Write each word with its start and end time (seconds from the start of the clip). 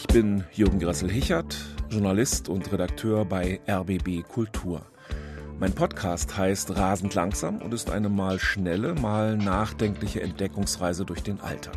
Ich 0.00 0.06
bin 0.06 0.44
Jürgen 0.54 0.78
Gressel-Hichert, 0.78 1.58
Journalist 1.90 2.48
und 2.48 2.72
Redakteur 2.72 3.26
bei 3.26 3.60
RBB 3.68 4.26
Kultur. 4.26 4.86
Mein 5.58 5.74
Podcast 5.74 6.38
heißt 6.38 6.74
Rasend 6.74 7.14
langsam 7.14 7.58
und 7.58 7.74
ist 7.74 7.90
eine 7.90 8.08
mal 8.08 8.38
schnelle, 8.38 8.94
mal 8.94 9.36
nachdenkliche 9.36 10.22
Entdeckungsreise 10.22 11.04
durch 11.04 11.22
den 11.22 11.38
Alltag. 11.40 11.76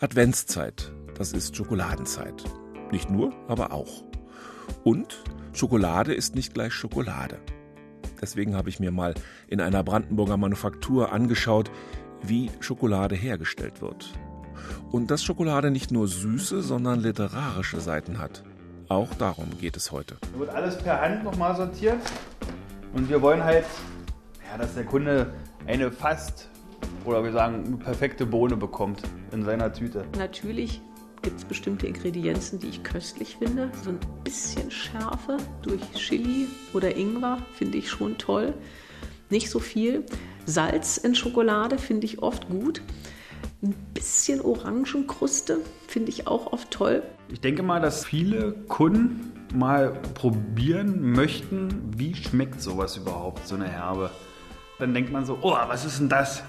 Adventszeit, 0.00 0.92
das 1.16 1.32
ist 1.32 1.54
Schokoladenzeit. 1.56 2.42
Nicht 2.90 3.08
nur, 3.08 3.32
aber 3.46 3.70
auch. 3.72 4.02
Und 4.82 5.22
Schokolade 5.52 6.12
ist 6.12 6.34
nicht 6.34 6.52
gleich 6.52 6.72
Schokolade. 6.72 7.38
Deswegen 8.20 8.56
habe 8.56 8.70
ich 8.70 8.80
mir 8.80 8.90
mal 8.90 9.14
in 9.46 9.60
einer 9.60 9.84
Brandenburger 9.84 10.36
Manufaktur 10.36 11.12
angeschaut, 11.12 11.70
wie 12.24 12.50
Schokolade 12.58 13.14
hergestellt 13.14 13.80
wird. 13.80 14.12
Und 14.90 15.10
dass 15.10 15.24
Schokolade 15.24 15.70
nicht 15.70 15.90
nur 15.90 16.08
süße, 16.08 16.62
sondern 16.62 17.00
literarische 17.00 17.80
Seiten 17.80 18.18
hat. 18.18 18.42
Auch 18.88 19.08
darum 19.14 19.58
geht 19.58 19.76
es 19.76 19.90
heute. 19.90 20.16
Wird 20.36 20.50
alles 20.50 20.76
per 20.76 21.00
Hand 21.00 21.24
nochmal 21.24 21.56
sortiert. 21.56 21.98
Und 22.92 23.08
wir 23.08 23.22
wollen 23.22 23.42
halt, 23.42 23.64
ja, 24.50 24.58
dass 24.58 24.74
der 24.74 24.84
Kunde 24.84 25.32
eine 25.66 25.90
fast, 25.90 26.50
oder 27.04 27.24
wir 27.24 27.32
sagen, 27.32 27.64
eine 27.64 27.76
perfekte 27.76 28.26
Bohne 28.26 28.56
bekommt 28.56 29.00
in 29.32 29.44
seiner 29.44 29.72
Tüte. 29.72 30.04
Natürlich 30.18 30.82
gibt 31.22 31.38
es 31.38 31.44
bestimmte 31.44 31.86
Ingredienzen, 31.86 32.58
die 32.58 32.68
ich 32.68 32.82
köstlich 32.82 33.36
finde. 33.38 33.70
So 33.82 33.90
ein 33.90 34.00
bisschen 34.24 34.70
Schärfe 34.70 35.38
durch 35.62 35.80
Chili 35.94 36.48
oder 36.74 36.94
Ingwer 36.96 37.38
finde 37.54 37.78
ich 37.78 37.88
schon 37.88 38.18
toll. 38.18 38.54
Nicht 39.30 39.48
so 39.48 39.60
viel. 39.60 40.04
Salz 40.44 40.98
in 40.98 41.14
Schokolade 41.14 41.78
finde 41.78 42.04
ich 42.06 42.20
oft 42.20 42.48
gut. 42.48 42.82
Ein 43.62 43.74
bisschen 43.94 44.40
Orangenkruste 44.40 45.58
finde 45.86 46.10
ich 46.10 46.26
auch 46.26 46.52
oft 46.52 46.70
toll. 46.70 47.02
Ich 47.28 47.40
denke 47.40 47.62
mal, 47.62 47.80
dass 47.80 48.04
viele 48.04 48.52
Kunden 48.52 49.32
mal 49.54 49.90
probieren 50.14 51.12
möchten, 51.12 51.92
wie 51.96 52.14
schmeckt 52.14 52.60
sowas 52.60 52.96
überhaupt, 52.96 53.46
so 53.46 53.54
eine 53.54 53.68
Herbe. 53.68 54.10
Dann 54.78 54.94
denkt 54.94 55.12
man 55.12 55.24
so, 55.24 55.38
oh, 55.42 55.56
was 55.68 55.84
ist 55.84 56.00
denn 56.00 56.08
das? 56.08 56.42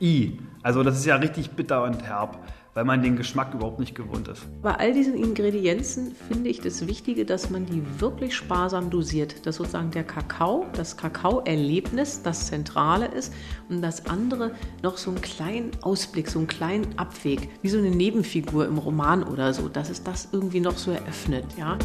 I. 0.00 0.38
Also 0.62 0.82
das 0.82 0.98
ist 0.98 1.06
ja 1.06 1.16
richtig 1.16 1.52
bitter 1.52 1.82
und 1.84 2.02
herb 2.02 2.38
weil 2.74 2.84
man 2.84 3.02
den 3.02 3.16
Geschmack 3.16 3.52
überhaupt 3.54 3.80
nicht 3.80 3.94
gewohnt 3.94 4.28
ist. 4.28 4.42
Bei 4.62 4.74
all 4.74 4.92
diesen 4.92 5.14
Ingredienzen 5.14 6.14
finde 6.28 6.48
ich 6.48 6.60
das 6.60 6.86
Wichtige, 6.86 7.24
dass 7.24 7.50
man 7.50 7.66
die 7.66 7.82
wirklich 8.00 8.34
sparsam 8.34 8.90
dosiert. 8.90 9.46
Dass 9.46 9.56
sozusagen 9.56 9.90
der 9.90 10.04
Kakao, 10.04 10.66
das 10.74 10.96
Kakaoerlebnis 10.96 12.22
das 12.22 12.46
Zentrale 12.46 13.06
ist 13.06 13.32
und 13.68 13.82
das 13.82 14.06
andere 14.06 14.52
noch 14.82 14.96
so 14.96 15.10
einen 15.10 15.20
kleinen 15.20 15.70
Ausblick, 15.82 16.28
so 16.28 16.38
einen 16.38 16.48
kleinen 16.48 16.98
Abweg, 16.98 17.48
wie 17.62 17.68
so 17.68 17.78
eine 17.78 17.90
Nebenfigur 17.90 18.66
im 18.66 18.78
Roman 18.78 19.22
oder 19.22 19.52
so, 19.52 19.68
dass 19.68 19.90
es 19.90 20.02
das 20.02 20.28
irgendwie 20.32 20.60
noch 20.60 20.78
so 20.78 20.90
eröffnet, 20.90 21.44
ja. 21.58 21.78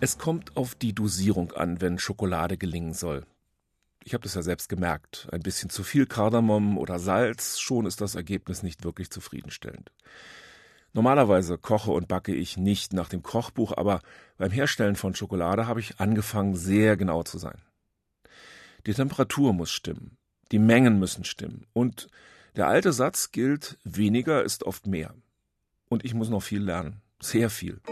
Es 0.00 0.18
kommt 0.18 0.56
auf 0.56 0.74
die 0.74 0.94
Dosierung 0.94 1.52
an, 1.52 1.80
wenn 1.80 1.98
Schokolade 1.98 2.56
gelingen 2.56 2.94
soll. 2.94 3.24
Ich 4.08 4.14
habe 4.14 4.22
das 4.22 4.32
ja 4.32 4.40
selbst 4.40 4.70
gemerkt. 4.70 5.28
Ein 5.32 5.42
bisschen 5.42 5.68
zu 5.68 5.82
viel 5.82 6.06
Kardamom 6.06 6.78
oder 6.78 6.98
Salz, 6.98 7.58
schon 7.58 7.84
ist 7.84 8.00
das 8.00 8.14
Ergebnis 8.14 8.62
nicht 8.62 8.82
wirklich 8.82 9.10
zufriedenstellend. 9.10 9.92
Normalerweise 10.94 11.58
koche 11.58 11.90
und 11.90 12.08
backe 12.08 12.34
ich 12.34 12.56
nicht 12.56 12.94
nach 12.94 13.10
dem 13.10 13.22
Kochbuch, 13.22 13.76
aber 13.76 14.00
beim 14.38 14.50
Herstellen 14.50 14.96
von 14.96 15.14
Schokolade 15.14 15.66
habe 15.66 15.80
ich 15.80 16.00
angefangen, 16.00 16.56
sehr 16.56 16.96
genau 16.96 17.22
zu 17.22 17.36
sein. 17.36 17.60
Die 18.86 18.94
Temperatur 18.94 19.52
muss 19.52 19.70
stimmen, 19.70 20.16
die 20.52 20.58
Mengen 20.58 20.98
müssen 20.98 21.24
stimmen 21.24 21.66
und 21.74 22.08
der 22.56 22.66
alte 22.66 22.94
Satz 22.94 23.30
gilt, 23.30 23.76
weniger 23.84 24.42
ist 24.42 24.64
oft 24.64 24.86
mehr. 24.86 25.14
Und 25.90 26.02
ich 26.06 26.14
muss 26.14 26.30
noch 26.30 26.42
viel 26.42 26.62
lernen, 26.62 27.02
sehr 27.20 27.50
viel. 27.50 27.82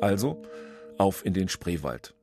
Also, 0.00 0.40
auf 0.96 1.26
in 1.26 1.34
den 1.34 1.50
Spreewald. 1.50 2.14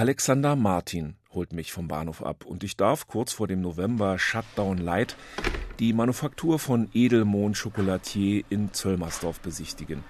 Alexander 0.00 0.56
Martin 0.56 1.16
holt 1.34 1.52
mich 1.52 1.74
vom 1.74 1.86
Bahnhof 1.86 2.24
ab 2.24 2.46
und 2.46 2.64
ich 2.64 2.74
darf 2.78 3.06
kurz 3.06 3.34
vor 3.34 3.46
dem 3.46 3.60
November 3.60 4.18
Shutdown 4.18 4.78
Light 4.78 5.14
die 5.78 5.92
Manufaktur 5.92 6.58
von 6.58 6.88
Edelmond 6.94 7.60
Chocolatier 7.60 8.42
in 8.48 8.72
Zöllmersdorf 8.72 9.40
besichtigen. 9.40 10.02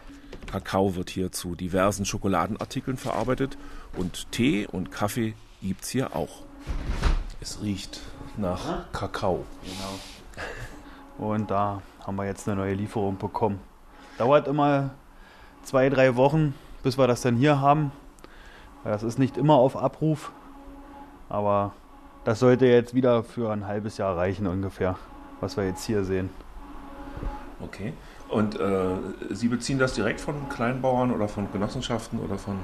Kakao 0.46 0.94
wird 0.94 1.10
hier 1.10 1.32
zu 1.32 1.56
diversen 1.56 2.04
Schokoladenartikeln 2.04 2.98
verarbeitet 2.98 3.58
und 3.96 4.30
Tee 4.30 4.68
und 4.68 4.92
Kaffee 4.92 5.34
gibt's 5.60 5.88
hier 5.88 6.14
auch. 6.14 6.44
Es 7.40 7.60
riecht 7.60 8.00
nach 8.36 8.92
Kakao. 8.92 9.44
Genau. 9.64 11.32
Und 11.32 11.50
da 11.50 11.82
haben 12.06 12.14
wir 12.14 12.26
jetzt 12.26 12.48
eine 12.48 12.60
neue 12.60 12.74
Lieferung 12.74 13.18
bekommen. 13.18 13.58
Dauert 14.18 14.46
immer 14.46 14.90
zwei, 15.64 15.88
drei 15.88 16.14
Wochen, 16.14 16.54
bis 16.84 16.96
wir 16.96 17.08
das 17.08 17.22
dann 17.22 17.34
hier 17.34 17.60
haben. 17.60 17.90
Das 18.84 19.02
ist 19.02 19.18
nicht 19.18 19.36
immer 19.36 19.54
auf 19.54 19.76
Abruf, 19.76 20.32
aber 21.28 21.72
das 22.24 22.38
sollte 22.38 22.66
jetzt 22.66 22.94
wieder 22.94 23.22
für 23.22 23.52
ein 23.52 23.66
halbes 23.66 23.98
Jahr 23.98 24.16
reichen 24.16 24.46
ungefähr, 24.46 24.96
was 25.40 25.56
wir 25.56 25.66
jetzt 25.66 25.84
hier 25.84 26.04
sehen. 26.04 26.30
Okay. 27.62 27.92
Und 28.28 28.58
äh, 28.58 28.96
Sie 29.30 29.48
beziehen 29.48 29.78
das 29.78 29.94
direkt 29.94 30.20
von 30.20 30.48
Kleinbauern 30.48 31.10
oder 31.10 31.28
von 31.28 31.50
Genossenschaften 31.52 32.20
oder 32.20 32.38
von 32.38 32.56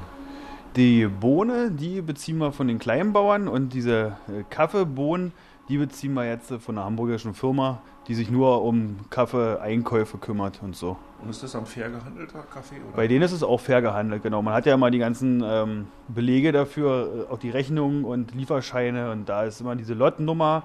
die 0.77 1.07
Bohne, 1.07 1.71
die 1.71 2.03
beziehen 2.03 2.37
wir 2.39 2.53
von 2.53 2.69
den 2.69 2.79
Kleinbauern 2.79 3.49
und 3.49 3.73
diese 3.73 4.17
äh, 4.29 4.45
Kaffeebohnen, 4.51 5.33
die 5.69 5.79
beziehen 5.79 6.13
wir 6.13 6.27
jetzt 6.27 6.53
von 6.53 6.77
einer 6.77 6.85
hamburgischen 6.85 7.35
Firma, 7.35 7.81
die 8.09 8.15
sich 8.15 8.31
nur 8.31 8.63
um 8.63 8.99
Kaffeeeinkäufe 9.11 10.19
kümmert 10.19 10.63
und 10.63 10.77
so. 10.77 10.97
Und 11.23 11.31
ist 11.31 11.43
das 11.43 11.53
dann 11.53 11.67
fair 11.67 11.91
gehandelter 11.91 12.43
Kaffee? 12.43 12.77
Oder? 12.77 12.97
Bei 12.97 13.09
denen 13.09 13.23
ist 13.23 13.33
es 13.33 13.43
auch 13.43 13.61
fair 13.61 13.83
gehandelt, 13.83 14.23
genau. 14.23 14.43
Man 14.43 14.55
hat 14.55 14.67
ja 14.67 14.75
immer 14.75 14.91
die 14.91 14.99
ganzen 14.99 15.43
ähm, 15.45 15.87
Belege 16.09 16.53
dafür, 16.53 17.27
äh, 17.29 17.33
auch 17.33 17.39
die 17.39 17.51
Rechnungen 17.51 18.05
und 18.05 18.35
Lieferscheine 18.35 19.11
und 19.11 19.29
da 19.29 19.45
ist 19.45 19.61
immer 19.61 19.77
diese 19.77 19.95
Lottennummer, 19.95 20.65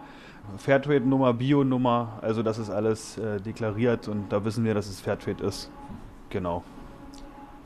Fairtrade-Nummer, 0.57 1.34
Bio-Nummer, 1.34 2.19
also 2.22 2.44
das 2.44 2.57
ist 2.57 2.69
alles 2.69 3.17
äh, 3.17 3.40
deklariert 3.40 4.07
und 4.07 4.31
da 4.31 4.44
wissen 4.44 4.66
wir, 4.66 4.73
dass 4.73 4.88
es 4.88 5.00
Fairtrade 5.00 5.44
ist. 5.44 5.72
Genau. 6.29 6.63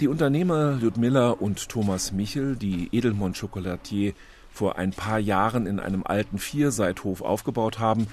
Die 0.01 0.07
Unternehmer 0.07 0.73
Ludmilla 0.73 1.29
und 1.31 1.69
Thomas 1.69 2.11
Michel, 2.11 2.57
die 2.57 2.89
Edelmond 2.91 3.39
Chocolatier 3.39 4.13
vor 4.51 4.77
ein 4.77 4.91
paar 4.91 5.19
Jahren 5.19 5.67
in 5.67 5.79
einem 5.79 6.03
alten 6.05 6.37
Vierseithof 6.37 7.21
aufgebaut 7.21 7.79
haben, 7.79 8.07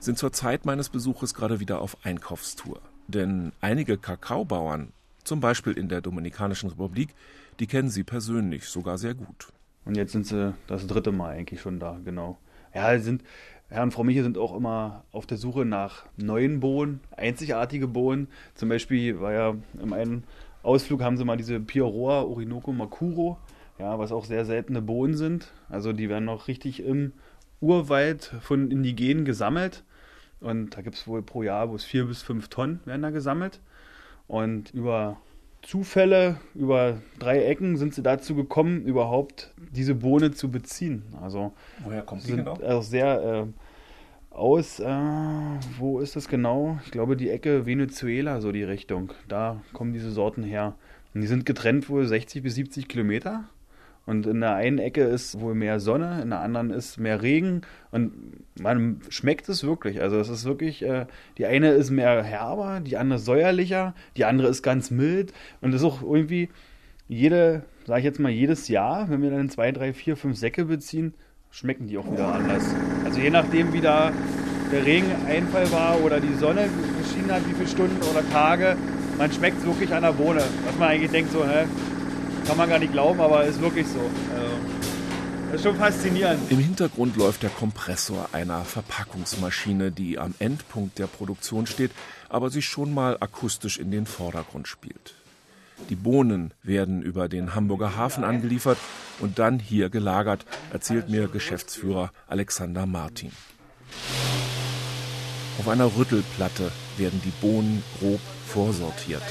sind 0.00 0.18
zur 0.18 0.32
Zeit 0.32 0.64
meines 0.66 0.88
Besuches 0.88 1.34
gerade 1.34 1.60
wieder 1.60 1.80
auf 1.80 1.96
Einkaufstour. 2.04 2.80
Denn 3.08 3.52
einige 3.60 3.96
Kakaobauern, 3.96 4.92
zum 5.24 5.40
Beispiel 5.40 5.72
in 5.72 5.88
der 5.88 6.00
Dominikanischen 6.00 6.68
Republik, 6.70 7.14
die 7.58 7.66
kennen 7.66 7.88
sie 7.88 8.04
persönlich 8.04 8.66
sogar 8.66 8.98
sehr 8.98 9.14
gut. 9.14 9.48
Und 9.84 9.96
jetzt 9.96 10.12
sind 10.12 10.26
sie 10.26 10.54
das 10.66 10.86
dritte 10.86 11.10
Mal 11.10 11.30
eigentlich 11.30 11.60
schon 11.60 11.80
da, 11.80 11.98
genau. 12.04 12.38
Ja, 12.74 12.98
sind, 12.98 13.24
Herr 13.70 13.82
und 13.82 13.92
Frau 13.92 14.04
Michel 14.04 14.22
sind 14.22 14.36
auch 14.36 14.54
immer 14.54 15.04
auf 15.10 15.24
der 15.24 15.38
Suche 15.38 15.64
nach 15.64 16.04
neuen 16.18 16.60
Bohnen, 16.60 17.00
einzigartige 17.16 17.88
Bohnen. 17.88 18.28
Zum 18.54 18.68
Beispiel 18.68 19.20
war 19.20 19.32
ja 19.32 19.54
im 19.82 19.92
einen 19.94 20.24
Ausflug 20.62 21.02
haben 21.02 21.16
sie 21.16 21.24
mal 21.24 21.38
diese 21.38 21.60
Pioroa 21.60 22.22
Orinoco 22.22 22.72
Makuro, 22.72 23.38
ja, 23.78 23.98
was 23.98 24.12
auch 24.12 24.26
sehr 24.26 24.44
seltene 24.44 24.82
Bohnen 24.82 25.16
sind. 25.16 25.50
Also 25.70 25.94
die 25.94 26.10
werden 26.10 26.26
noch 26.26 26.48
richtig 26.48 26.82
im 26.82 27.12
Urwald 27.60 28.34
von 28.42 28.70
Indigenen 28.70 29.24
gesammelt. 29.24 29.84
Und 30.40 30.76
da 30.76 30.82
gibt 30.82 30.96
es 30.96 31.06
wohl 31.06 31.22
pro 31.22 31.42
Jahr 31.42 31.66
bloß 31.66 31.84
vier 31.84 32.04
bis 32.04 32.22
fünf 32.22 32.48
Tonnen 32.48 32.80
werden 32.84 33.02
da 33.02 33.10
gesammelt. 33.10 33.60
Und 34.26 34.72
über 34.72 35.18
Zufälle, 35.62 36.36
über 36.54 37.00
drei 37.18 37.44
Ecken 37.44 37.76
sind 37.76 37.94
sie 37.94 38.02
dazu 38.02 38.34
gekommen, 38.34 38.82
überhaupt 38.82 39.52
diese 39.72 39.94
Bohne 39.94 40.30
zu 40.32 40.50
beziehen. 40.50 41.02
Also 41.20 41.52
woher 41.82 42.02
kommt 42.02 42.22
sie 42.22 42.36
genau? 42.36 42.54
Also 42.54 42.82
sehr 42.82 43.22
äh, 43.22 44.34
aus, 44.34 44.78
äh, 44.78 44.86
wo 45.78 45.98
ist 46.00 46.14
das 46.14 46.28
genau? 46.28 46.78
Ich 46.84 46.92
glaube 46.92 47.16
die 47.16 47.30
Ecke 47.30 47.66
Venezuela, 47.66 48.40
so 48.40 48.52
die 48.52 48.62
Richtung. 48.62 49.12
Da 49.26 49.60
kommen 49.72 49.92
diese 49.92 50.12
Sorten 50.12 50.44
her. 50.44 50.76
Und 51.14 51.22
die 51.22 51.26
sind 51.26 51.44
getrennt 51.44 51.88
wohl 51.88 52.06
60 52.06 52.42
bis 52.42 52.54
70 52.54 52.86
Kilometer. 52.86 53.48
Und 54.08 54.26
in 54.26 54.40
der 54.40 54.54
einen 54.54 54.78
Ecke 54.78 55.02
ist 55.02 55.38
wohl 55.38 55.54
mehr 55.54 55.80
Sonne, 55.80 56.22
in 56.22 56.30
der 56.30 56.40
anderen 56.40 56.70
ist 56.70 56.98
mehr 56.98 57.20
Regen. 57.20 57.60
Und 57.90 58.12
man 58.58 59.02
schmeckt 59.10 59.50
es 59.50 59.64
wirklich. 59.64 60.00
Also 60.00 60.18
es 60.18 60.30
ist 60.30 60.46
wirklich, 60.46 60.82
äh, 60.82 61.04
die 61.36 61.44
eine 61.44 61.72
ist 61.72 61.90
mehr 61.90 62.22
herber, 62.22 62.80
die 62.80 62.96
andere 62.96 63.18
säuerlicher, 63.18 63.94
die 64.16 64.24
andere 64.24 64.48
ist 64.48 64.62
ganz 64.62 64.90
mild. 64.90 65.34
Und 65.60 65.74
es 65.74 65.82
ist 65.82 65.86
auch 65.86 66.00
irgendwie 66.00 66.48
jede, 67.06 67.64
sage 67.84 67.98
ich 67.98 68.06
jetzt 68.06 68.18
mal, 68.18 68.30
jedes 68.30 68.68
Jahr, 68.68 69.10
wenn 69.10 69.20
wir 69.20 69.30
dann 69.30 69.50
zwei, 69.50 69.72
drei, 69.72 69.92
vier, 69.92 70.16
fünf 70.16 70.38
Säcke 70.38 70.64
beziehen, 70.64 71.12
schmecken 71.50 71.86
die 71.86 71.98
auch 71.98 72.10
wieder 72.10 72.32
anders. 72.32 72.64
Also 73.04 73.20
je 73.20 73.28
nachdem, 73.28 73.74
wie 73.74 73.82
da 73.82 74.10
der 74.72 74.86
Regeneinfall 74.86 75.70
war 75.70 76.02
oder 76.02 76.18
die 76.18 76.32
Sonne 76.32 76.66
geschienen 76.98 77.30
hat, 77.30 77.46
wie 77.46 77.52
viele 77.52 77.68
Stunden 77.68 78.00
oder 78.10 78.26
Tage, 78.30 78.78
man 79.18 79.30
schmeckt 79.30 79.58
es 79.58 79.66
wirklich 79.66 79.92
an 79.92 80.02
der 80.02 80.12
Bohne. 80.12 80.40
Was 80.64 80.78
man 80.78 80.88
eigentlich 80.88 81.10
denkt 81.10 81.30
so, 81.30 81.44
hä, 81.44 81.66
kann 82.48 82.56
man 82.56 82.70
gar 82.70 82.78
nicht 82.78 82.92
glauben, 82.92 83.20
aber 83.20 83.44
ist 83.44 83.60
wirklich 83.60 83.86
so. 83.86 84.00
Also 84.00 84.48
Das 85.50 85.56
ist 85.56 85.62
schon 85.64 85.76
faszinierend. 85.76 86.50
Im 86.50 86.58
Hintergrund 86.58 87.16
läuft 87.16 87.42
der 87.42 87.50
Kompressor 87.50 88.30
einer 88.32 88.64
Verpackungsmaschine, 88.64 89.92
die 89.92 90.18
am 90.18 90.34
Endpunkt 90.38 90.98
der 90.98 91.08
Produktion 91.08 91.66
steht, 91.66 91.90
aber 92.30 92.48
sich 92.48 92.64
schon 92.64 92.94
mal 92.94 93.18
akustisch 93.20 93.78
in 93.78 93.90
den 93.90 94.06
Vordergrund 94.06 94.66
spielt. 94.66 95.14
Die 95.90 95.94
Bohnen 95.94 96.54
werden 96.62 97.02
über 97.02 97.28
den 97.28 97.54
Hamburger 97.54 97.96
Hafen 97.96 98.24
angeliefert 98.24 98.78
und 99.20 99.38
dann 99.38 99.58
hier 99.58 99.90
gelagert, 99.90 100.46
erzählt 100.72 101.10
mir 101.10 101.28
Geschäftsführer 101.28 102.12
Alexander 102.26 102.86
Martin. 102.86 103.32
Auf 105.58 105.68
einer 105.68 105.96
Rüttelplatte 105.96 106.72
werden 106.96 107.20
die 107.22 107.46
Bohnen 107.46 107.82
grob 107.98 108.20
vorsortiert. 108.46 109.22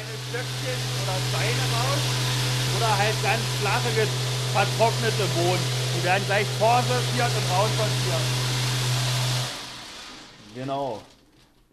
Oder 2.78 2.98
halt 2.98 3.24
ganz 3.24 3.42
flache, 3.60 4.08
vertrocknete 4.54 5.26
Bohnen. 5.36 5.60
Die 5.98 6.06
werden 6.06 6.24
gleich 6.28 6.46
vorsortiert 6.60 7.32
und 7.36 7.52
raussortiert. 7.52 8.22
Genau. 10.54 11.02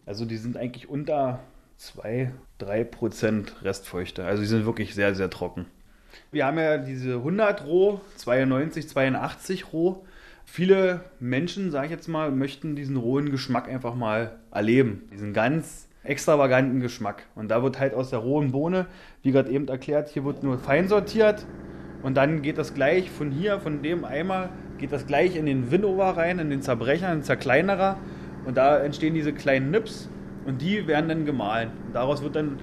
Also 0.07 0.25
die 0.25 0.39
sind 0.39 0.57
eigentlich 0.57 0.89
unter 0.89 1.41
2, 1.77 2.33
3 2.59 2.85
Prozent 2.85 3.55
Restfeuchte. 3.63 4.25
Also 4.25 4.43
die 4.43 4.49
sind 4.49 4.65
wirklich 4.65 4.95
sehr, 4.95 5.15
sehr 5.15 5.29
trocken. 5.29 5.67
Wir 6.33 6.47
haben 6.47 6.59
ja 6.59 6.79
diese 6.79 7.17
100 7.17 7.67
roh, 7.67 8.01
92, 8.17 8.89
82 8.89 9.73
roh. 9.73 10.07
Viele 10.47 11.05
Menschen, 11.21 11.71
sage 11.71 11.87
ich 11.87 11.93
jetzt 11.93 12.09
mal, 12.09 12.31
möchten 12.31 12.77
diesen 12.77 12.97
rohen 12.97 13.31
Geschmack 13.31 13.69
einfach 13.69 13.95
mal 13.95 14.39
erleben. 14.51 15.09
Diesen 15.13 15.35
ganz 15.35 15.89
extravaganten 16.05 16.81
Geschmack. 16.81 17.27
Und 17.35 17.49
da 17.49 17.63
wird 17.63 17.81
halt 17.81 17.95
aus 17.95 18.11
der 18.11 18.21
rohen 18.21 18.53
Bohne, 18.53 18.87
wie 19.23 19.33
gerade 19.33 19.51
eben 19.51 19.69
erklärt, 19.69 20.11
hier 20.11 20.25
wird 20.25 20.43
nur 20.43 20.59
fein 20.59 20.89
sortiert 20.89 21.47
und 22.05 22.19
dann 22.19 22.43
geht 22.43 22.59
das 22.59 22.75
gleich 22.75 23.11
von 23.11 23.31
hier, 23.31 23.61
von 23.61 23.83
dem 23.83 24.05
Eimer, 24.05 24.51
geht 24.77 24.93
das 24.93 25.07
gleich 25.07 25.37
in 25.37 25.47
den 25.47 25.71
Winnover 25.71 26.19
rein, 26.19 26.39
in 26.39 26.51
den 26.51 26.61
Zerbrecher, 26.61 27.11
in 27.11 27.21
den 27.21 27.25
Zerkleinerer. 27.25 27.97
Und 28.45 28.59
da 28.59 28.79
entstehen 28.79 29.15
diese 29.15 29.33
kleinen 29.33 29.71
Nips 29.71 30.11
und 30.45 30.61
die 30.61 30.87
werden 30.87 31.09
dann 31.09 31.25
gemahlen. 31.25 31.71
Und 31.87 31.95
daraus 31.95 32.23
wird 32.23 32.37
dann 32.37 32.59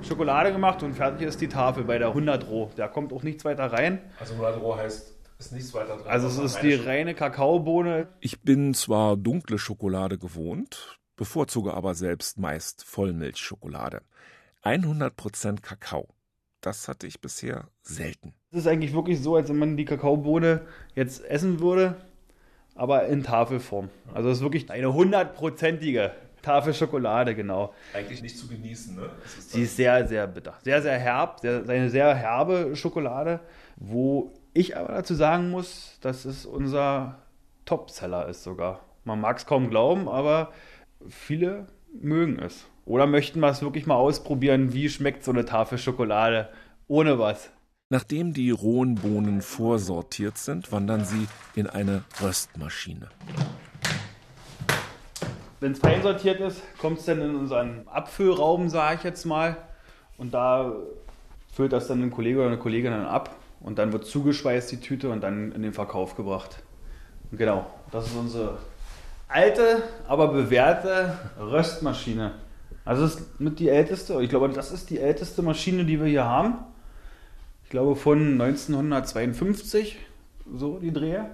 Schokolade 0.00 0.52
gemacht 0.52 0.82
und 0.82 0.94
fertig 0.94 1.28
ist 1.28 1.38
die 1.42 1.48
Tafel 1.48 1.84
bei 1.84 1.98
der 1.98 2.08
100 2.08 2.48
Roh. 2.48 2.70
Da 2.76 2.88
kommt 2.88 3.12
auch 3.12 3.22
nichts 3.22 3.44
weiter 3.44 3.66
rein. 3.66 3.98
Also 4.18 4.32
100 4.32 4.62
Roh 4.62 4.76
heißt, 4.76 5.14
ist 5.38 5.52
nichts 5.52 5.74
weiter 5.74 5.98
dran. 5.98 6.06
Also 6.06 6.28
es 6.28 6.38
ist 6.38 6.62
die 6.62 6.72
reine 6.72 7.14
Kakaobohne. 7.14 8.08
Ich 8.20 8.40
bin 8.40 8.72
zwar 8.72 9.18
dunkle 9.18 9.58
Schokolade 9.58 10.16
gewohnt, 10.16 10.97
bevorzuge 11.18 11.74
aber 11.74 11.94
selbst 11.94 12.38
meist 12.38 12.82
Vollmilchschokolade. 12.84 14.00
100% 14.64 15.60
Kakao. 15.60 16.08
Das 16.62 16.88
hatte 16.88 17.06
ich 17.06 17.20
bisher 17.20 17.68
selten. 17.82 18.32
Es 18.50 18.60
ist 18.60 18.66
eigentlich 18.66 18.94
wirklich 18.94 19.20
so, 19.20 19.36
als 19.36 19.50
wenn 19.50 19.58
man 19.58 19.76
die 19.76 19.84
Kakaobohne 19.84 20.62
jetzt 20.94 21.22
essen 21.24 21.60
würde, 21.60 21.96
aber 22.74 23.06
in 23.06 23.22
Tafelform. 23.22 23.90
Also 24.14 24.30
es 24.30 24.38
ist 24.38 24.42
wirklich 24.42 24.70
eine 24.70 24.94
hundertprozentige 24.94 26.12
Tafel 26.42 26.72
Schokolade, 26.72 27.34
genau. 27.34 27.74
Eigentlich 27.92 28.22
nicht 28.22 28.38
zu 28.38 28.48
genießen, 28.48 28.96
ne? 28.96 29.10
Ist 29.24 29.50
Sie 29.50 29.62
ist 29.62 29.76
sehr, 29.76 30.06
sehr 30.06 30.26
bitter. 30.26 30.54
Sehr, 30.62 30.80
sehr 30.80 30.98
herb. 30.98 31.40
Sehr, 31.40 31.68
eine 31.68 31.90
sehr 31.90 32.14
herbe 32.14 32.74
Schokolade, 32.74 33.40
wo 33.76 34.32
ich 34.54 34.76
aber 34.76 34.94
dazu 34.94 35.14
sagen 35.14 35.50
muss, 35.50 35.98
dass 36.00 36.24
es 36.24 36.46
unser 36.46 37.18
Topseller 37.64 38.28
ist 38.28 38.44
sogar. 38.44 38.80
Man 39.04 39.20
mag 39.20 39.38
es 39.38 39.46
kaum 39.46 39.70
glauben, 39.70 40.08
aber 40.08 40.52
viele 41.08 41.66
mögen 41.92 42.38
es. 42.38 42.66
Oder 42.84 43.06
möchten 43.06 43.40
wir 43.40 43.48
es 43.48 43.62
wirklich 43.62 43.86
mal 43.86 43.96
ausprobieren, 43.96 44.72
wie 44.72 44.88
schmeckt 44.88 45.24
so 45.24 45.30
eine 45.30 45.44
Tafel 45.44 45.78
Schokolade 45.78 46.48
ohne 46.86 47.18
was? 47.18 47.50
Nachdem 47.90 48.32
die 48.32 48.50
rohen 48.50 48.96
Bohnen 48.96 49.40
vorsortiert 49.42 50.38
sind, 50.38 50.72
wandern 50.72 51.04
sie 51.04 51.26
in 51.54 51.66
eine 51.66 52.04
Röstmaschine. 52.20 53.08
Wenn 55.60 55.72
es 55.72 55.78
fein 55.78 56.02
sortiert 56.02 56.40
ist, 56.40 56.62
kommt 56.78 56.98
es 56.98 57.06
dann 57.06 57.20
in 57.20 57.34
unseren 57.34 57.88
Abfüllraum, 57.88 58.68
sage 58.68 58.96
ich 58.96 59.04
jetzt 59.04 59.24
mal. 59.24 59.56
Und 60.16 60.34
da 60.34 60.72
füllt 61.52 61.72
das 61.72 61.88
dann 61.88 62.02
ein 62.02 62.10
Kollege 62.10 62.38
oder 62.38 62.48
eine 62.48 62.58
Kollegin 62.58 62.92
dann 62.92 63.06
ab. 63.06 63.34
Und 63.60 63.78
dann 63.78 63.92
wird 63.92 64.06
zugeschweißt 64.06 64.70
die 64.70 64.80
Tüte 64.80 65.10
und 65.10 65.22
dann 65.22 65.52
in 65.52 65.62
den 65.62 65.72
Verkauf 65.72 66.14
gebracht. 66.14 66.62
Und 67.30 67.38
genau, 67.38 67.66
das 67.90 68.06
ist 68.06 68.16
unsere 68.16 68.58
alte, 69.28 69.82
aber 70.06 70.28
bewährte 70.28 71.14
Röstmaschine. 71.38 72.32
Also 72.84 73.02
das 73.02 73.16
ist 73.16 73.40
mit 73.40 73.58
die 73.58 73.68
älteste, 73.68 74.20
ich 74.22 74.30
glaube, 74.30 74.48
das 74.48 74.72
ist 74.72 74.90
die 74.90 74.98
älteste 74.98 75.42
Maschine, 75.42 75.84
die 75.84 76.00
wir 76.00 76.06
hier 76.06 76.24
haben 76.24 76.58
ich 77.68 77.70
glaube 77.70 77.96
von 77.96 78.40
1952, 78.40 79.98
so 80.54 80.78
die 80.78 80.90
Dreher. 80.90 81.28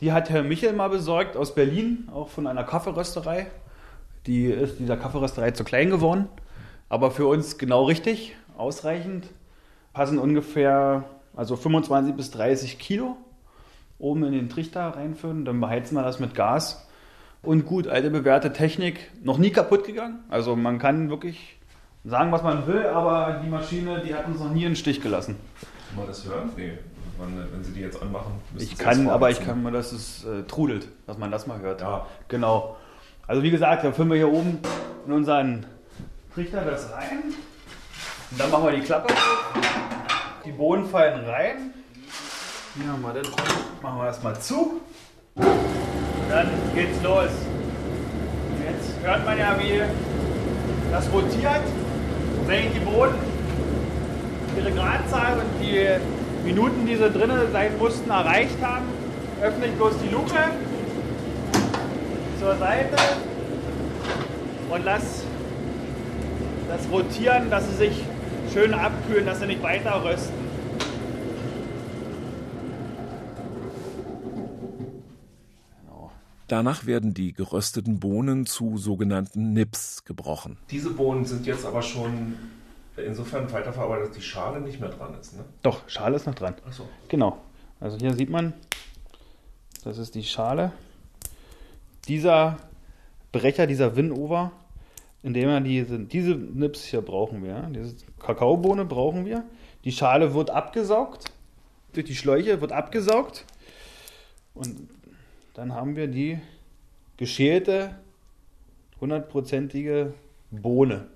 Die 0.00 0.10
hat 0.10 0.30
Herr 0.30 0.42
Michel 0.42 0.72
mal 0.72 0.88
besorgt 0.88 1.36
aus 1.36 1.54
Berlin, 1.54 2.08
auch 2.14 2.30
von 2.30 2.46
einer 2.46 2.64
Kaffeerösterei. 2.64 3.48
Die 4.26 4.46
ist 4.46 4.78
dieser 4.78 4.96
Kaffeerösterei 4.96 5.50
zu 5.50 5.64
klein 5.64 5.90
geworden, 5.90 6.28
aber 6.88 7.10
für 7.10 7.26
uns 7.26 7.58
genau 7.58 7.84
richtig, 7.84 8.34
ausreichend. 8.56 9.26
Passen 9.92 10.18
ungefähr 10.18 11.04
also 11.36 11.56
25 11.56 12.14
bis 12.14 12.30
30 12.30 12.78
Kilo 12.78 13.18
oben 13.98 14.24
in 14.24 14.32
den 14.32 14.48
Trichter 14.48 14.80
reinfüllen, 14.80 15.44
dann 15.44 15.60
beheizen 15.60 15.94
wir 15.94 16.04
das 16.04 16.20
mit 16.20 16.34
Gas. 16.34 16.88
Und 17.46 17.64
gut, 17.64 17.86
alte 17.86 18.10
bewährte 18.10 18.52
Technik, 18.52 18.98
noch 19.22 19.38
nie 19.38 19.50
kaputt 19.50 19.84
gegangen. 19.84 20.18
Also 20.28 20.56
man 20.56 20.80
kann 20.80 21.10
wirklich 21.10 21.56
sagen, 22.04 22.32
was 22.32 22.42
man 22.42 22.66
will, 22.66 22.84
aber 22.86 23.40
die 23.44 23.48
Maschine, 23.48 24.02
die 24.04 24.12
hat 24.12 24.26
uns 24.26 24.40
noch 24.40 24.50
nie 24.50 24.64
in 24.64 24.70
den 24.70 24.76
Stich 24.76 25.00
gelassen. 25.00 25.36
Kann 25.88 25.98
man 25.98 26.06
das 26.08 26.26
hören? 26.26 26.50
Nee. 26.56 26.72
wenn 27.18 27.62
Sie 27.62 27.72
die 27.72 27.82
jetzt 27.82 28.02
anmachen, 28.02 28.32
Ich 28.58 28.76
kann, 28.76 29.08
aber 29.08 29.30
ich 29.30 29.40
kann 29.44 29.62
mal, 29.62 29.70
dass 29.70 29.92
es 29.92 30.24
äh, 30.24 30.42
trudelt, 30.42 30.88
dass 31.06 31.18
man 31.18 31.30
das 31.30 31.46
mal 31.46 31.60
hört. 31.60 31.82
Ja. 31.82 32.06
Genau. 32.26 32.76
Also 33.28 33.44
wie 33.44 33.52
gesagt, 33.52 33.84
da 33.84 33.92
füllen 33.92 34.08
wir 34.10 34.16
hier 34.16 34.32
oben 34.32 34.58
in 35.06 35.12
unseren 35.12 35.66
Trichter 36.34 36.64
das 36.64 36.92
rein. 36.92 37.32
Und 38.32 38.40
dann 38.40 38.50
machen 38.50 38.64
wir 38.64 38.72
die 38.72 38.82
Klappe. 38.82 39.14
Die 40.44 40.50
Bohnen 40.50 40.84
fallen 40.84 41.24
rein. 41.24 41.72
Hier 42.74 42.90
haben 42.90 43.02
wir 43.02 43.14
das. 43.14 43.28
Machen 43.80 43.98
wir 43.98 44.06
das 44.06 44.22
mal 44.24 44.40
zu. 44.40 44.80
Dann 46.30 46.50
geht's 46.74 47.02
los. 47.02 47.30
Jetzt 48.66 48.94
hört 49.02 49.24
man 49.24 49.38
ja, 49.38 49.56
wie 49.58 49.80
das 50.90 51.12
rotiert 51.12 51.62
wenn 52.46 52.66
ich 52.66 52.72
die 52.72 52.80
Bohnen 52.80 53.14
ihre 54.56 54.70
Gradzahl 54.70 55.34
und 55.34 55.64
die 55.64 55.86
Minuten, 56.44 56.86
die 56.86 56.96
sie 56.96 57.10
drinnen 57.10 57.40
sein 57.52 57.72
mussten, 57.78 58.08
erreicht 58.08 58.56
haben, 58.62 58.84
öffne 59.42 59.66
ich 59.66 59.72
bloß 59.72 59.94
die 60.04 60.12
Luke 60.14 60.34
zur 62.40 62.56
Seite 62.56 62.96
und 64.70 64.84
lasse 64.84 65.24
das 66.68 66.80
rotieren, 66.90 67.50
dass 67.50 67.68
sie 67.68 67.76
sich 67.76 68.04
schön 68.52 68.72
abkühlen, 68.72 69.26
dass 69.26 69.40
sie 69.40 69.46
nicht 69.46 69.62
weiter 69.62 70.02
rösten. 70.04 70.45
Danach 76.48 76.86
werden 76.86 77.12
die 77.12 77.32
gerösteten 77.32 77.98
Bohnen 77.98 78.46
zu 78.46 78.78
sogenannten 78.78 79.52
Nips 79.52 80.04
gebrochen. 80.04 80.58
Diese 80.70 80.90
Bohnen 80.90 81.24
sind 81.24 81.44
jetzt 81.46 81.64
aber 81.64 81.82
schon 81.82 82.34
insofern 82.96 83.52
weiterverarbeitet, 83.52 84.08
dass 84.08 84.16
die 84.16 84.22
Schale 84.22 84.60
nicht 84.60 84.80
mehr 84.80 84.90
dran 84.90 85.14
ist. 85.20 85.36
Ne? 85.36 85.44
Doch, 85.62 85.88
Schale 85.88 86.16
ist 86.16 86.26
noch 86.26 86.34
dran. 86.34 86.54
Ach 86.68 86.72
so. 86.72 86.88
Genau. 87.08 87.38
Also 87.80 87.98
hier 87.98 88.14
sieht 88.14 88.30
man, 88.30 88.54
das 89.84 89.98
ist 89.98 90.14
die 90.14 90.22
Schale. 90.22 90.72
Dieser 92.08 92.56
Brecher, 93.32 93.66
dieser 93.66 93.96
Winnover, 93.96 94.52
in 95.22 95.34
dem 95.34 95.48
wir 95.48 95.60
diese, 95.60 95.98
diese 95.98 96.36
Nips 96.36 96.84
hier 96.84 97.02
brauchen 97.02 97.42
wir. 97.42 97.68
Diese 97.74 97.96
Kakaobohne 98.20 98.84
brauchen 98.84 99.26
wir. 99.26 99.44
Die 99.84 99.92
Schale 99.92 100.32
wird 100.32 100.50
abgesaugt. 100.50 101.32
Durch 101.92 102.06
die 102.06 102.14
Schläuche 102.14 102.60
wird 102.60 102.72
abgesaugt. 102.72 103.44
Und 104.54 104.88
dann 105.56 105.74
haben 105.74 105.96
wir 105.96 106.06
die 106.06 106.38
geschälte, 107.16 107.94
hundertprozentige 109.00 110.12
Bohne, 110.50 111.08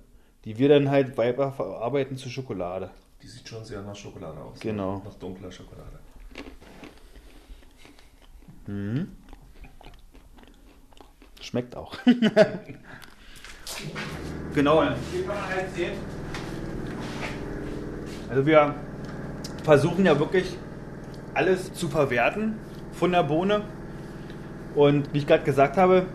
die 0.45 0.57
wir 0.57 0.67
dann 0.67 0.89
halt 0.89 1.15
weiter 1.15 1.51
verarbeiten 1.51 2.17
zu 2.17 2.27
Schokolade. 2.27 2.89
Die 3.21 3.27
sieht 3.27 3.47
schon 3.47 3.63
sehr 3.63 3.83
nach 3.83 3.95
Schokolade 3.95 4.41
aus. 4.41 4.55
Ne? 4.55 4.71
Genau. 4.71 4.97
Ne? 4.97 5.03
Nach 5.05 5.13
dunkler 5.13 5.51
Schokolade. 5.51 5.99
Mhm. 8.65 9.09
Schmeckt 11.39 11.75
auch. 11.75 11.95
genau. 14.55 14.79
Also 18.29 18.45
wir 18.47 18.75
versuchen 19.63 20.05
ja 20.05 20.17
wirklich 20.17 20.57
alles 21.35 21.73
zu 21.73 21.89
verwerten 21.89 22.57
von 22.93 23.11
der 23.11 23.23
Bohne. 23.23 23.61
Und 24.75 25.13
wie 25.13 25.19
ich 25.19 25.27
gerade 25.27 25.43
gesagt 25.43 25.77
habe, 25.77 26.05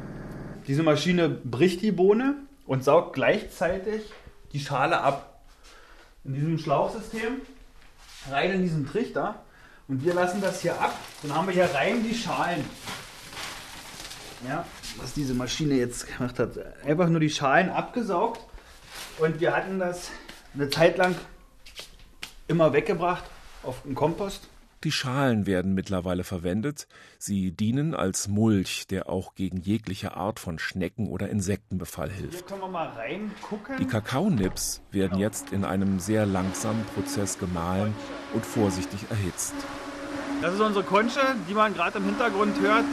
diese 0.67 0.83
Maschine 0.83 1.29
bricht 1.29 1.83
die 1.83 1.93
Bohne 1.93 2.37
und 2.67 2.83
saugt 2.85 3.15
gleichzeitig 3.15 4.03
die 4.53 4.61
Schale 4.61 5.01
ab. 5.01 5.41
In 6.25 6.35
diesem 6.35 6.59
Schlauchsystem 6.59 7.43
rein 8.31 8.53
in 8.53 8.63
diesen 8.63 8.87
Trichter. 8.87 9.43
Und 9.89 10.05
wir 10.05 10.15
lassen 10.15 10.41
das 10.41 10.63
hier 10.63 10.81
ab. 10.81 10.95
Dann 11.23 11.35
haben 11.35 11.47
wir 11.47 11.55
hier 11.55 11.73
rein 11.73 12.03
die 12.03 12.15
Schalen. 12.15 12.65
Ja, 14.47 14.65
was 14.97 15.15
diese 15.15 15.35
Maschine 15.35 15.75
jetzt 15.75 16.07
gemacht 16.07 16.39
hat. 16.39 16.59
Einfach 16.85 17.09
nur 17.09 17.21
die 17.21 17.31
Schalen 17.31 17.71
abgesaugt. 17.71 18.41
Und 19.19 19.41
wir 19.41 19.55
hatten 19.55 19.79
das 19.79 20.11
eine 20.55 20.69
Zeit 20.69 20.99
lang 20.99 21.15
immer 22.49 22.73
weggebracht 22.73 23.25
auf 23.63 23.83
den 23.83 23.95
Kompost. 23.95 24.49
Die 24.85 24.93
Schalen 24.93 25.47
werden 25.47 25.75
mittlerweile 25.75 26.23
verwendet. 26.23 26.87
Sie 27.19 27.51
dienen 27.51 27.95
als 27.95 28.29
Mulch, 28.29 28.87
der 28.87 29.09
auch 29.09 29.35
gegen 29.35 29.59
jegliche 29.59 30.17
Art 30.17 30.39
von 30.39 30.59
Schnecken- 30.59 31.09
oder 31.09 31.29
Insektenbefall 31.31 32.11
hilft. 32.11 32.47
Können 32.47 32.61
wir 32.61 32.69
mal 32.69 32.89
reingucken. 32.89 33.79
Die 33.79 33.87
Kakaonips 33.87 34.83
werden 34.91 35.19
jetzt 35.19 35.53
in 35.53 35.65
einem 35.65 35.99
sehr 35.99 36.27
langsamen 36.27 36.85
Prozess 36.95 37.39
gemahlen 37.39 37.95
und 38.35 38.45
vorsichtig 38.45 39.01
erhitzt. 39.11 39.55
Das 40.43 40.55
ist 40.55 40.61
unsere 40.61 40.85
Konsche, 40.85 41.21
die 41.49 41.55
man 41.55 41.73
gerade 41.73 41.99
im 41.99 42.05
Hintergrund 42.05 42.61
hört, 42.61 42.85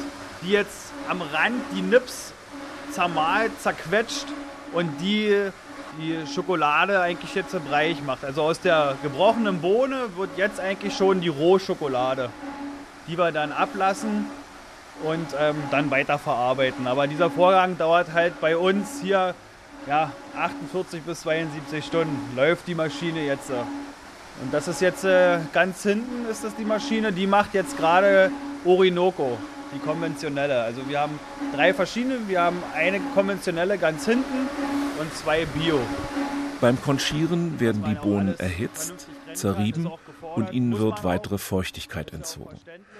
die 0.41 0.51
jetzt 0.51 0.93
am 1.09 1.21
Rand 1.21 1.61
die 1.75 1.81
Nips 1.81 2.33
zermalt, 2.91 3.51
zerquetscht 3.59 4.27
und 4.71 4.89
die 5.01 5.49
die 5.99 6.25
Schokolade 6.27 7.01
eigentlich 7.01 7.35
jetzt 7.35 7.55
breich 7.67 8.01
macht. 8.03 8.23
Also 8.23 8.43
aus 8.43 8.59
der 8.59 8.95
gebrochenen 9.01 9.61
Bohne 9.61 10.09
wird 10.15 10.31
jetzt 10.37 10.59
eigentlich 10.59 10.95
schon 10.95 11.21
die 11.21 11.29
Rohschokolade, 11.29 12.29
die 13.07 13.17
wir 13.17 13.31
dann 13.31 13.51
ablassen 13.51 14.25
und 15.03 15.27
ähm, 15.39 15.55
dann 15.71 15.91
weiterverarbeiten. 15.91 16.87
Aber 16.87 17.07
dieser 17.07 17.29
Vorgang 17.29 17.77
dauert 17.77 18.13
halt 18.13 18.39
bei 18.39 18.57
uns 18.57 19.01
hier 19.01 19.35
ja, 19.87 20.11
48 20.37 21.01
bis 21.03 21.21
72 21.21 21.85
Stunden. 21.85 22.35
Läuft 22.35 22.67
die 22.67 22.75
Maschine 22.75 23.25
jetzt. 23.25 23.49
Und 23.49 24.53
das 24.53 24.67
ist 24.67 24.81
jetzt 24.81 25.03
äh, 25.03 25.39
ganz 25.51 25.83
hinten 25.83 26.25
ist 26.29 26.43
das 26.43 26.55
die 26.55 26.65
Maschine, 26.65 27.11
die 27.11 27.27
macht 27.27 27.53
jetzt 27.53 27.77
gerade 27.77 28.31
Orinoco, 28.65 29.37
die 29.73 29.79
konventionelle. 29.79 30.61
Also 30.61 30.87
wir 30.87 30.99
haben 30.99 31.19
drei 31.53 31.73
verschiedene, 31.73 32.27
wir 32.27 32.41
haben 32.41 32.57
eine 32.75 32.99
konventionelle 33.13 33.77
ganz 33.77 34.05
hinten 34.05 34.49
und 34.99 35.13
zwei 35.15 35.45
Bio. 35.45 35.79
Beim 36.61 36.81
Konchieren 36.81 37.59
werden 37.59 37.83
die 37.83 37.95
Bohnen 37.95 38.39
erhitzt, 38.39 39.07
zerrieben 39.33 39.91
und 40.35 40.53
ihnen 40.53 40.79
wird 40.79 41.03
weitere 41.03 41.37
Feuchtigkeit 41.37 42.13
entzogen. 42.13 42.57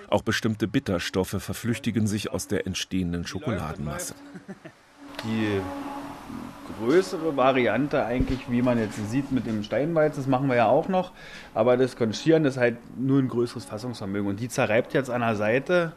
Auch 0.10 0.22
bestimmte 0.22 0.68
Bitterstoffe 0.68 1.38
verflüchtigen 1.40 2.06
sich 2.08 2.32
aus 2.32 2.48
der 2.48 2.68
entstehenden 2.68 3.26
Schokoladenmasse. 3.26 4.16
Die 5.24 5.62
größere 6.80 7.38
Variante 7.38 8.06
eigentlich, 8.06 8.50
wie 8.50 8.62
man 8.62 8.80
jetzt 8.80 8.98
sieht 9.10 9.32
mit 9.32 9.46
dem 9.46 9.64
Steinweiz, 9.64 10.16
das 10.16 10.28
machen 10.28 10.50
wir 10.50 10.56
ja 10.56 10.68
auch 10.68 10.88
noch, 10.88 11.12
aber 11.54 11.78
das 11.78 11.96
Konchieren 11.96 12.46
ist 12.46 12.58
halt 12.58 12.78
nur 12.98 13.20
ein 13.20 13.28
größeres 13.28 13.66
Fassungsvermögen 13.66 14.30
und 14.30 14.40
die 14.40 14.50
zerreibt 14.50 14.94
jetzt 14.94 15.10
an 15.10 15.22
der 15.22 15.36
Seite 15.36 15.94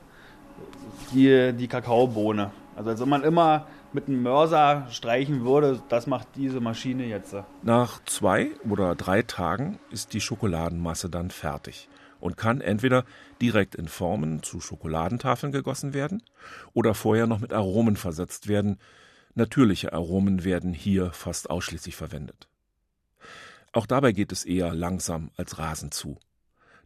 die, 1.13 1.53
die 1.53 1.69
Kakaobohne. 1.69 2.51
Also 2.77 2.91
als 2.91 3.01
wenn 3.01 3.09
man 3.09 3.23
immer 3.23 3.67
mit 3.93 4.09
einem 4.09 4.23
Mörser 4.23 4.87
streichen 4.91 5.45
würde, 5.45 5.83
das 5.89 6.07
macht 6.07 6.29
diese 6.37 6.61
Maschine 6.61 7.07
jetzt. 7.07 7.35
Nach 7.63 8.05
zwei 8.05 8.51
oder 8.69 8.95
drei 8.95 9.23
Tagen 9.23 9.79
ist 9.91 10.13
die 10.13 10.21
Schokoladenmasse 10.21 11.09
dann 11.09 11.31
fertig 11.31 11.89
und 12.21 12.37
kann 12.37 12.61
entweder 12.61 13.05
direkt 13.41 13.75
in 13.75 13.89
Formen 13.89 14.43
zu 14.43 14.61
Schokoladentafeln 14.61 15.53
gegossen 15.53 15.95
werden 15.95 16.23
oder 16.75 16.95
vorher 16.95 17.27
noch 17.27 17.39
mit 17.39 17.53
Aromen 17.53 17.97
versetzt 17.97 18.49
werden. 18.49 18.79
Natürliche 19.35 19.93
Aromen 19.93 20.45
werden 20.45 20.73
hier 20.73 21.11
fast 21.13 21.49
ausschließlich 21.51 21.97
verwendet. 21.97 22.49
Auch 23.73 23.87
dabei 23.87 24.13
geht 24.13 24.33
es 24.33 24.45
eher 24.45 24.75
langsam 24.75 25.31
als 25.37 25.59
rasend 25.59 25.95
zu 25.95 26.19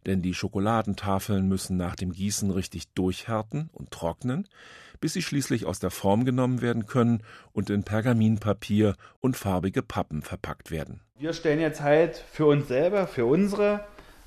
denn 0.05 0.21
die 0.21 0.33
Schokoladentafeln 0.33 1.47
müssen 1.47 1.77
nach 1.77 1.95
dem 1.95 2.11
Gießen 2.11 2.51
richtig 2.51 2.89
durchhärten 2.93 3.69
und 3.73 3.91
trocknen, 3.91 4.47
bis 4.99 5.13
sie 5.13 5.21
schließlich 5.21 5.65
aus 5.65 5.79
der 5.79 5.91
Form 5.91 6.25
genommen 6.25 6.61
werden 6.61 6.85
können 6.85 7.23
und 7.53 7.69
in 7.69 7.83
Pergaminpapier 7.83 8.95
und 9.19 9.35
farbige 9.35 9.81
Pappen 9.81 10.21
verpackt 10.21 10.71
werden. 10.71 11.01
Wir 11.17 11.33
stellen 11.33 11.59
jetzt 11.59 11.81
halt 11.81 12.17
für 12.31 12.45
uns 12.45 12.67
selber, 12.67 13.07
für 13.07 13.25
unsere 13.25 13.83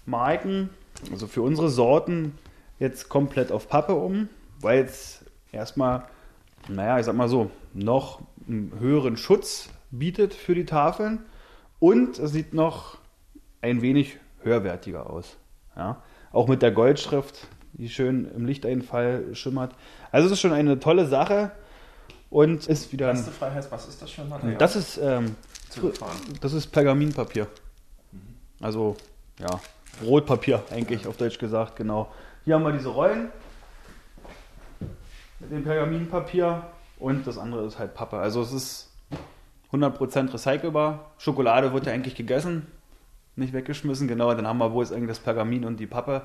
Marken, 0.07 0.71
also 1.11 1.27
für 1.27 1.43
unsere 1.43 1.71
Sorten 1.71 2.39
jetzt 2.79 3.09
komplett 3.09 3.53
auf 3.53 3.69
Pappe 3.69 3.95
um, 3.95 4.29
weil 4.61 4.85
es 4.85 5.25
erstmal, 5.53 6.05
naja, 6.69 6.99
ich 6.99 7.07
sag 7.07 7.15
mal 7.15 7.29
so, 7.29 7.51
noch 7.73 8.21
einen 8.47 8.73
höheren 8.79 9.17
Schutz 9.17 9.71
bietet 9.91 10.35
für 10.35 10.55
die 10.55 10.67
Tafeln 10.67 11.21
und 11.79 12.19
es 12.19 12.33
sieht 12.33 12.53
noch 12.55 12.99
ein 13.61 13.81
wenig 13.81 14.19
höherwertiger 14.43 15.09
aus. 15.09 15.37
Ja? 15.77 16.03
Auch 16.33 16.49
mit 16.49 16.63
der 16.63 16.73
Goldschrift, 16.73 17.47
die 17.73 17.89
schön 17.89 18.31
im 18.35 18.47
Lichteinfall 18.47 19.35
schimmert. 19.35 19.73
Also 20.11 20.27
es 20.27 20.33
ist 20.33 20.41
schon 20.41 20.53
eine 20.53 20.79
tolle 20.81 21.07
Sache 21.07 21.51
und 22.31 22.67
ist 22.67 22.93
wieder. 22.93 23.15
Frage 23.15 23.55
heißt, 23.55 23.71
was 23.71 23.89
ist 23.89 24.03
das 24.03 24.11
für 24.11 24.23
ein 24.23 24.29
Material? 24.29 24.59
Das 24.59 24.77
ist, 24.77 24.99
ähm, 24.99 25.37
das 26.41 26.53
ist 26.53 26.69
Pergaminpapier. 26.69 27.47
Also 28.61 28.97
ja, 29.39 29.61
Rotpapier 30.05 30.63
eigentlich 30.71 31.07
auf 31.07 31.17
Deutsch 31.17 31.39
gesagt, 31.39 31.77
genau. 31.77 32.13
Hier 32.45 32.55
haben 32.55 32.65
wir 32.65 32.73
diese 32.73 32.89
Rollen 32.89 33.31
mit 35.41 35.51
dem 35.51 35.65
Pergaminpapier 35.65 36.65
und 36.99 37.27
das 37.27 37.39
andere 37.39 37.67
ist 37.67 37.79
halt 37.79 37.95
Pappe. 37.95 38.19
Also 38.19 38.43
es 38.43 38.53
ist 38.53 38.91
100% 39.73 40.33
recycelbar. 40.33 41.11
Schokolade 41.19 41.73
wird 41.73 41.87
ja 41.87 41.93
eigentlich 41.93 42.15
gegessen 42.15 42.67
nicht 43.37 43.53
weggeschmissen. 43.53 44.09
Genau, 44.09 44.33
dann 44.35 44.47
haben 44.47 44.59
wir, 44.59 44.73
wo 44.73 44.83
ist 44.83 44.93
eigentlich 44.93 45.09
das 45.09 45.21
Pergamin 45.21 45.65
und 45.65 45.79
die 45.81 45.87
Pappe. 45.87 46.23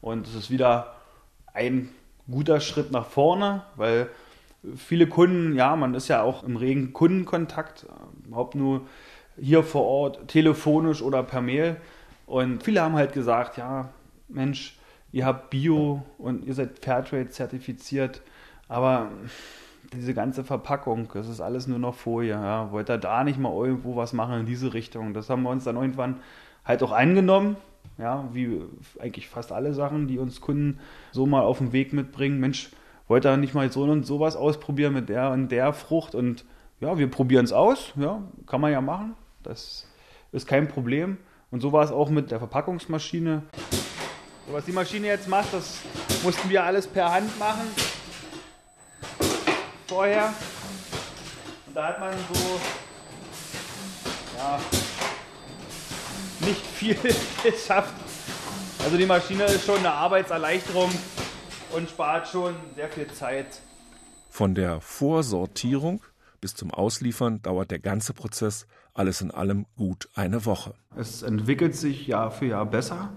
Und 0.00 0.26
es 0.26 0.34
ist 0.34 0.50
wieder 0.50 0.94
ein 1.52 1.88
guter 2.30 2.60
Schritt 2.60 2.92
nach 2.92 3.06
vorne, 3.06 3.62
weil 3.76 4.08
viele 4.76 5.06
Kunden, 5.06 5.54
ja, 5.56 5.76
man 5.76 5.94
ist 5.94 6.08
ja 6.08 6.22
auch 6.22 6.42
im 6.44 6.56
regen 6.56 6.92
Kundenkontakt, 6.92 7.86
überhaupt 8.26 8.54
nur 8.54 8.82
hier 9.40 9.62
vor 9.62 9.84
Ort, 9.84 10.28
telefonisch 10.28 11.02
oder 11.02 11.22
per 11.22 11.40
Mail. 11.40 11.76
Und 12.26 12.62
viele 12.62 12.82
haben 12.82 12.94
halt 12.94 13.12
gesagt, 13.12 13.56
ja, 13.56 13.90
Mensch, 14.28 14.78
ihr 15.12 15.24
habt 15.24 15.50
Bio 15.50 16.02
und 16.18 16.44
ihr 16.44 16.54
seid 16.54 16.84
Fairtrade 16.84 17.30
zertifiziert, 17.30 18.20
aber 18.68 19.10
diese 19.92 20.14
ganze 20.14 20.44
Verpackung, 20.44 21.08
das 21.12 21.28
ist 21.28 21.40
alles 21.40 21.66
nur 21.66 21.78
noch 21.78 21.94
Folie. 21.94 22.32
Ja. 22.32 22.70
Wollt 22.72 22.90
ihr 22.90 22.98
da 22.98 23.24
nicht 23.24 23.38
mal 23.38 23.52
irgendwo 23.52 23.96
was 23.96 24.12
machen 24.12 24.40
in 24.40 24.46
diese 24.46 24.74
Richtung? 24.74 25.14
Das 25.14 25.30
haben 25.30 25.42
wir 25.42 25.50
uns 25.50 25.64
dann 25.64 25.76
irgendwann 25.76 26.20
halt 26.64 26.82
auch 26.82 26.92
angenommen. 26.92 27.56
Ja, 27.96 28.28
wie 28.32 28.60
eigentlich 29.00 29.28
fast 29.28 29.50
alle 29.50 29.74
Sachen, 29.74 30.06
die 30.06 30.18
uns 30.18 30.40
Kunden 30.40 30.78
so 31.10 31.26
mal 31.26 31.42
auf 31.42 31.58
den 31.58 31.72
Weg 31.72 31.92
mitbringen. 31.92 32.38
Mensch, 32.38 32.70
wollt 33.08 33.26
ihr 33.26 33.36
nicht 33.36 33.54
mal 33.54 33.70
so 33.72 33.82
und 33.82 34.04
sowas 34.04 34.36
ausprobieren 34.36 34.92
mit 34.92 35.08
der 35.08 35.30
und 35.30 35.48
der 35.48 35.72
Frucht? 35.72 36.14
Und 36.14 36.44
ja, 36.80 36.96
wir 36.98 37.10
probieren 37.10 37.44
es 37.44 37.52
aus. 37.52 37.92
Ja, 37.96 38.22
kann 38.46 38.60
man 38.60 38.70
ja 38.70 38.80
machen. 38.80 39.14
Das 39.42 39.88
ist 40.30 40.46
kein 40.46 40.68
Problem. 40.68 41.16
Und 41.50 41.60
so 41.60 41.72
war 41.72 41.82
es 41.82 41.90
auch 41.90 42.10
mit 42.10 42.30
der 42.30 42.38
Verpackungsmaschine. 42.38 43.42
So, 44.46 44.52
was 44.52 44.64
die 44.64 44.72
Maschine 44.72 45.06
jetzt 45.08 45.28
macht, 45.28 45.52
das 45.52 45.80
mussten 46.22 46.48
wir 46.50 46.62
alles 46.62 46.86
per 46.86 47.10
Hand 47.10 47.36
machen 47.38 47.97
vorher. 49.88 50.34
Und 51.66 51.74
da 51.74 51.88
hat 51.88 52.00
man 52.00 52.12
so 52.32 52.60
ja, 54.36 54.60
nicht 56.46 56.60
viel 56.60 56.94
geschafft. 57.42 57.94
Also 58.84 58.96
die 58.96 59.06
Maschine 59.06 59.44
ist 59.44 59.64
schon 59.64 59.78
eine 59.78 59.92
Arbeitserleichterung 59.92 60.90
und 61.74 61.88
spart 61.88 62.28
schon 62.28 62.54
sehr 62.76 62.88
viel 62.88 63.08
Zeit. 63.08 63.60
Von 64.30 64.54
der 64.54 64.80
Vorsortierung 64.80 66.02
bis 66.40 66.54
zum 66.54 66.70
Ausliefern 66.70 67.42
dauert 67.42 67.70
der 67.70 67.80
ganze 67.80 68.12
Prozess 68.12 68.66
alles 68.94 69.20
in 69.20 69.30
allem 69.30 69.66
gut 69.76 70.08
eine 70.14 70.44
Woche. 70.44 70.74
Es 70.96 71.22
entwickelt 71.22 71.74
sich 71.74 72.06
Jahr 72.06 72.30
für 72.30 72.46
Jahr 72.46 72.66
besser. 72.66 73.10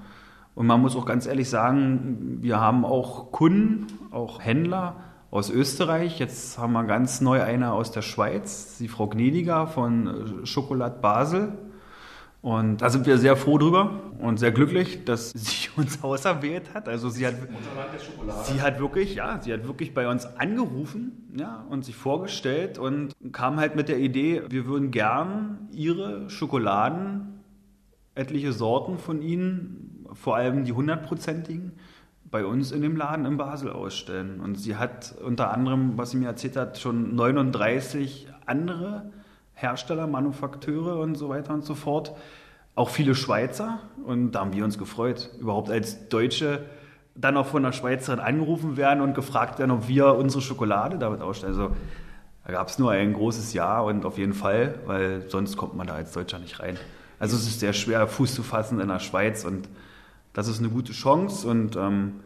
Und 0.55 0.67
man 0.67 0.81
muss 0.81 0.95
auch 0.95 1.05
ganz 1.05 1.25
ehrlich 1.27 1.49
sagen, 1.49 2.39
wir 2.41 2.59
haben 2.59 2.85
auch 2.85 3.31
Kunden, 3.31 3.87
auch 4.11 4.41
Händler, 4.41 4.95
aus 5.31 5.49
Österreich. 5.49 6.19
Jetzt 6.19 6.57
haben 6.57 6.73
wir 6.73 6.83
ganz 6.83 7.21
neu 7.21 7.41
eine 7.41 7.71
aus 7.71 7.91
der 7.91 8.01
Schweiz, 8.01 8.77
die 8.77 8.89
Frau 8.89 9.07
Gnediger 9.07 9.65
von 9.65 10.41
äh, 10.41 10.45
Schokolad 10.45 11.01
Basel. 11.01 11.53
Und 12.41 12.81
da 12.81 12.89
sind 12.89 13.05
wir 13.05 13.17
sehr 13.17 13.37
froh 13.37 13.59
drüber 13.59 14.01
und 14.19 14.37
sehr 14.37 14.51
glücklich, 14.51 15.05
dass 15.05 15.29
sie 15.35 15.69
uns 15.77 16.03
auserwählt 16.03 16.73
hat. 16.73 16.89
Also 16.89 17.09
sie 17.09 17.25
hat, 17.25 17.35
sie 18.43 18.61
hat 18.61 18.79
wirklich, 18.79 19.15
ja, 19.15 19.39
sie 19.41 19.53
hat 19.53 19.65
wirklich 19.65 19.93
bei 19.93 20.09
uns 20.09 20.25
angerufen, 20.25 21.33
ja, 21.37 21.65
und 21.69 21.85
sich 21.85 21.95
vorgestellt 21.95 22.77
und 22.77 23.13
kam 23.31 23.57
halt 23.57 23.75
mit 23.75 23.89
der 23.89 23.99
Idee, 23.99 24.43
wir 24.49 24.65
würden 24.65 24.91
gern 24.91 25.69
ihre 25.71 26.29
Schokoladen, 26.29 27.41
etliche 28.15 28.51
Sorten 28.51 28.97
von 28.97 29.21
ihnen, 29.21 30.05
vor 30.13 30.35
allem 30.35 30.65
die 30.65 30.73
hundertprozentigen, 30.73 31.73
bei 32.31 32.45
uns 32.45 32.71
in 32.71 32.81
dem 32.81 32.95
Laden 32.95 33.25
in 33.25 33.37
Basel 33.37 33.71
ausstellen. 33.71 34.39
Und 34.39 34.55
sie 34.55 34.77
hat 34.77 35.13
unter 35.23 35.51
anderem, 35.51 35.97
was 35.97 36.11
sie 36.11 36.17
mir 36.17 36.27
erzählt 36.27 36.55
hat, 36.55 36.79
schon 36.79 37.15
39 37.15 38.27
andere 38.45 39.11
Hersteller, 39.53 40.07
Manufakteure 40.07 40.99
und 40.99 41.15
so 41.15 41.29
weiter 41.29 41.53
und 41.53 41.63
so 41.63 41.75
fort 41.75 42.13
auch 42.75 42.89
viele 42.89 43.15
Schweizer 43.15 43.79
und 44.05 44.31
da 44.31 44.41
haben 44.41 44.53
wir 44.53 44.63
uns 44.63 44.77
gefreut, 44.77 45.29
überhaupt 45.39 45.69
als 45.69 46.07
Deutsche 46.09 46.65
dann 47.15 47.35
auch 47.35 47.47
von 47.47 47.65
einer 47.65 47.73
Schweizerin 47.73 48.19
angerufen 48.19 48.77
werden 48.77 49.01
und 49.01 49.13
gefragt 49.13 49.59
werden, 49.59 49.71
ob 49.71 49.87
wir 49.87 50.15
unsere 50.15 50.41
Schokolade 50.41 50.97
damit 50.97 51.21
ausstellen. 51.21 51.53
Also 51.53 51.75
da 52.45 52.53
gab 52.53 52.69
es 52.69 52.79
nur 52.79 52.91
ein 52.91 53.13
großes 53.13 53.53
Ja 53.53 53.81
und 53.81 54.05
auf 54.05 54.17
jeden 54.17 54.33
Fall, 54.33 54.75
weil 54.85 55.29
sonst 55.29 55.57
kommt 55.57 55.75
man 55.75 55.87
da 55.87 55.95
als 55.95 56.13
Deutscher 56.13 56.39
nicht 56.39 56.59
rein. 56.61 56.77
Also 57.19 57.35
es 57.35 57.45
ist 57.45 57.59
sehr 57.59 57.73
schwer, 57.73 58.07
Fuß 58.07 58.33
zu 58.33 58.43
fassen 58.43 58.79
in 58.79 58.87
der 58.87 58.99
Schweiz 58.99 59.43
und 59.43 59.67
das 60.33 60.47
ist 60.47 60.59
eine 60.59 60.69
gute 60.69 60.93
Chance 60.93 61.47
und 61.47 61.75
ähm, 61.75 62.21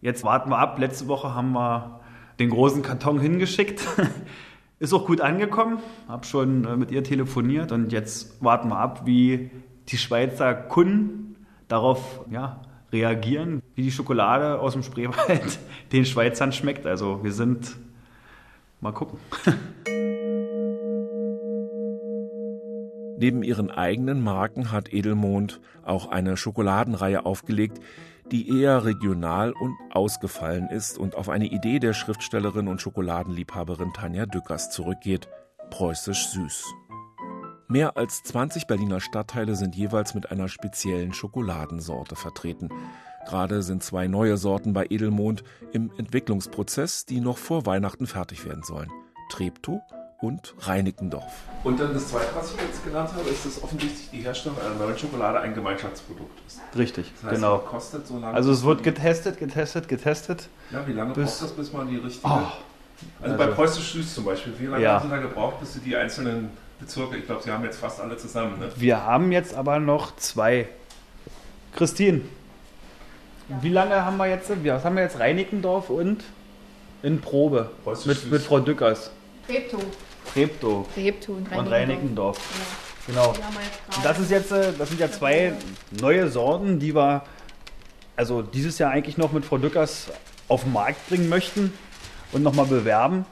jetzt 0.00 0.24
warten 0.24 0.50
wir 0.50 0.58
ab. 0.58 0.78
Letzte 0.78 1.08
Woche 1.08 1.34
haben 1.34 1.52
wir 1.52 2.00
den 2.38 2.50
großen 2.50 2.82
Karton 2.82 3.20
hingeschickt. 3.20 3.86
ist 4.78 4.92
auch 4.92 5.06
gut 5.06 5.20
angekommen, 5.20 5.78
habe 6.08 6.26
schon 6.26 6.64
äh, 6.64 6.76
mit 6.76 6.90
ihr 6.90 7.04
telefoniert 7.04 7.72
und 7.72 7.92
jetzt 7.92 8.42
warten 8.42 8.68
wir 8.68 8.78
ab, 8.78 9.02
wie 9.04 9.50
die 9.88 9.98
Schweizer 9.98 10.54
Kunden 10.54 11.36
darauf 11.68 12.24
ja, 12.30 12.60
reagieren, 12.92 13.62
wie 13.74 13.82
die 13.82 13.92
Schokolade 13.92 14.58
aus 14.58 14.72
dem 14.72 14.82
Spreewald 14.82 15.58
den 15.92 16.04
Schweizern 16.04 16.52
schmeckt. 16.52 16.86
Also 16.86 17.22
wir 17.22 17.32
sind 17.32 17.76
mal 18.80 18.92
gucken. 18.92 19.18
Neben 23.16 23.42
ihren 23.42 23.70
eigenen 23.70 24.22
Marken 24.22 24.72
hat 24.72 24.92
Edelmond 24.92 25.60
auch 25.84 26.08
eine 26.08 26.36
Schokoladenreihe 26.36 27.24
aufgelegt, 27.24 27.80
die 28.30 28.60
eher 28.60 28.84
regional 28.84 29.52
und 29.52 29.76
ausgefallen 29.90 30.68
ist 30.68 30.98
und 30.98 31.14
auf 31.14 31.28
eine 31.28 31.46
Idee 31.46 31.78
der 31.78 31.92
Schriftstellerin 31.92 32.68
und 32.68 32.80
Schokoladenliebhaberin 32.80 33.92
Tanja 33.92 34.26
Dückers 34.26 34.70
zurückgeht, 34.70 35.28
preußisch 35.70 36.28
süß. 36.28 36.64
Mehr 37.68 37.96
als 37.96 38.22
20 38.22 38.66
Berliner 38.66 39.00
Stadtteile 39.00 39.54
sind 39.56 39.74
jeweils 39.74 40.14
mit 40.14 40.30
einer 40.30 40.48
speziellen 40.48 41.12
Schokoladensorte 41.12 42.16
vertreten. 42.16 42.68
Gerade 43.26 43.62
sind 43.62 43.82
zwei 43.82 44.06
neue 44.06 44.36
Sorten 44.36 44.72
bei 44.72 44.86
Edelmond 44.90 45.44
im 45.72 45.90
Entwicklungsprozess, 45.96 47.06
die 47.06 47.20
noch 47.20 47.38
vor 47.38 47.64
Weihnachten 47.64 48.06
fertig 48.06 48.44
werden 48.44 48.62
sollen. 48.62 48.90
Treptow 49.30 49.80
und 50.20 50.54
Reinickendorf. 50.60 51.32
Und 51.64 51.78
dann 51.80 51.92
das 51.92 52.08
Zweite, 52.08 52.28
was 52.34 52.52
ich 52.54 52.60
jetzt 52.60 52.84
genannt 52.84 53.10
habe, 53.16 53.28
ist, 53.28 53.44
dass 53.44 53.62
offensichtlich 53.62 54.10
die 54.10 54.18
Herstellung 54.20 54.56
einer 54.60 54.74
neuen 54.74 54.96
Schokolade 54.98 55.40
ein 55.40 55.54
Gemeinschaftsprodukt 55.54 56.38
ist. 56.46 56.60
Richtig, 56.76 57.12
Das 57.16 57.30
heißt, 57.32 57.34
genau. 57.42 57.58
kostet 57.58 58.06
so 58.06 58.18
lange. 58.18 58.34
Also 58.34 58.52
es 58.52 58.62
wird 58.64 58.82
getestet, 58.82 59.38
getestet, 59.38 59.88
getestet. 59.88 60.48
Ja, 60.70 60.86
wie 60.86 60.92
lange 60.92 61.14
bis- 61.14 61.38
braucht 61.38 61.42
das, 61.42 61.52
bis 61.52 61.72
man 61.72 61.88
die 61.88 61.96
richtige. 61.96 62.26
Oh, 62.26 62.40
also, 63.22 63.36
bei 63.36 63.44
also- 63.44 63.54
Preußisch 63.56 63.92
Süß 63.92 64.14
zum 64.14 64.24
Beispiel, 64.24 64.54
wie 64.58 64.66
lange 64.66 64.82
Ja. 64.82 64.94
haben 64.94 65.08
Sie 65.08 65.14
da 65.14 65.20
gebraucht, 65.20 65.60
bis 65.60 65.74
Sie 65.74 65.80
die 65.80 65.96
einzelnen 65.96 66.50
Bezirke, 66.80 67.16
ich 67.16 67.26
glaube, 67.26 67.42
Sie 67.42 67.50
haben 67.50 67.64
jetzt 67.64 67.78
fast 67.78 68.00
alle 68.00 68.16
zusammen, 68.16 68.58
ne? 68.58 68.68
Wir 68.76 69.02
haben 69.04 69.30
jetzt 69.32 69.54
aber 69.54 69.78
noch 69.78 70.16
zwei. 70.16 70.68
Christine, 71.74 72.20
wie 73.60 73.68
lange 73.68 74.04
haben 74.04 74.16
wir 74.16 74.26
jetzt? 74.28 74.48
Was 74.64 74.84
haben 74.84 74.96
wir 74.96 75.02
jetzt? 75.02 75.18
Reinickendorf 75.18 75.90
und 75.90 76.22
in 77.02 77.20
Probe 77.20 77.70
Preußisch 77.84 78.06
mit, 78.06 78.16
Süß. 78.18 78.30
mit 78.30 78.42
Frau 78.42 78.60
Dückers. 78.60 79.10
Treptow. 79.46 79.82
Treptow 80.32 80.86
Treptow 80.94 81.36
und 81.36 81.52
und 81.52 81.66
Reinickendorf. 81.68 81.72
Reinickendorf. 81.72 82.38
Ja. 82.38 82.94
Genau. 83.06 83.32
Jetzt 83.32 83.96
Und 83.96 84.04
das 84.04 84.18
ist 84.18 84.30
jetzt, 84.30 84.52
äh, 84.52 84.72
das 84.78 84.88
sind 84.88 85.00
ja 85.00 85.10
zwei 85.10 85.52
neue 86.00 86.28
Sorten, 86.28 86.78
die 86.78 86.94
wir 86.94 87.22
also 88.16 88.42
dieses 88.42 88.78
Jahr 88.78 88.90
eigentlich 88.90 89.18
noch 89.18 89.32
mit 89.32 89.44
Frau 89.44 89.58
Dückers 89.58 90.10
auf 90.48 90.62
den 90.62 90.72
Markt 90.72 91.08
bringen 91.08 91.28
möchten 91.28 91.72
und 92.32 92.42
nochmal 92.42 92.66
bewerben. 92.66 93.26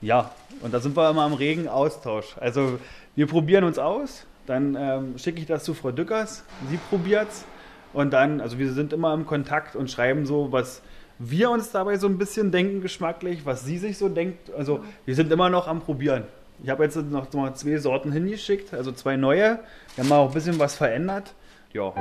Ja, 0.00 0.32
und 0.60 0.74
da 0.74 0.80
sind 0.80 0.96
wir 0.96 1.10
immer 1.10 1.26
im 1.26 1.32
regen 1.32 1.68
Austausch. 1.68 2.36
Also 2.38 2.78
wir 3.14 3.26
probieren 3.26 3.64
uns 3.64 3.78
aus, 3.78 4.26
dann 4.46 4.76
ähm, 4.78 5.18
schicke 5.18 5.40
ich 5.40 5.46
das 5.46 5.64
zu 5.64 5.74
Frau 5.74 5.90
Dückers, 5.90 6.44
sie 6.70 6.78
probiert's 6.90 7.44
und 7.92 8.12
dann, 8.12 8.40
also 8.40 8.58
wir 8.58 8.72
sind 8.72 8.92
immer 8.92 9.14
im 9.14 9.26
Kontakt 9.26 9.74
und 9.74 9.90
schreiben 9.90 10.26
so, 10.26 10.52
was 10.52 10.82
wir 11.18 11.50
uns 11.50 11.70
dabei 11.70 11.96
so 11.96 12.06
ein 12.06 12.18
bisschen 12.18 12.50
denken 12.50 12.80
geschmacklich, 12.80 13.46
was 13.46 13.64
sie 13.64 13.78
sich 13.78 13.98
so 13.98 14.08
denkt. 14.08 14.52
Also 14.54 14.80
wir 15.04 15.14
sind 15.14 15.32
immer 15.32 15.48
noch 15.48 15.68
am 15.68 15.80
Probieren. 15.80 16.24
Ich 16.62 16.70
habe 16.70 16.84
jetzt 16.84 16.96
noch 16.96 17.32
mal 17.32 17.54
zwei 17.54 17.76
Sorten 17.78 18.12
hingeschickt, 18.12 18.72
also 18.72 18.92
zwei 18.92 19.16
neue. 19.16 19.60
Wir 19.94 20.04
haben 20.04 20.12
auch 20.12 20.28
ein 20.28 20.34
bisschen 20.34 20.58
was 20.58 20.74
verändert. 20.74 21.34
Ja. 21.72 21.92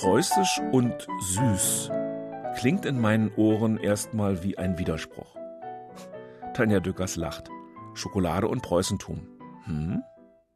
Preußisch 0.00 0.60
und 0.72 1.06
süß 1.20 1.90
klingt 2.56 2.84
in 2.86 3.00
meinen 3.00 3.32
Ohren 3.36 3.78
erstmal 3.78 4.42
wie 4.42 4.58
ein 4.58 4.78
Widerspruch. 4.78 5.36
Tanja 6.54 6.80
Dückers 6.80 7.16
lacht. 7.16 7.48
Schokolade 7.94 8.48
und 8.48 8.62
Preußentum. 8.62 9.26
Hm? 9.64 10.02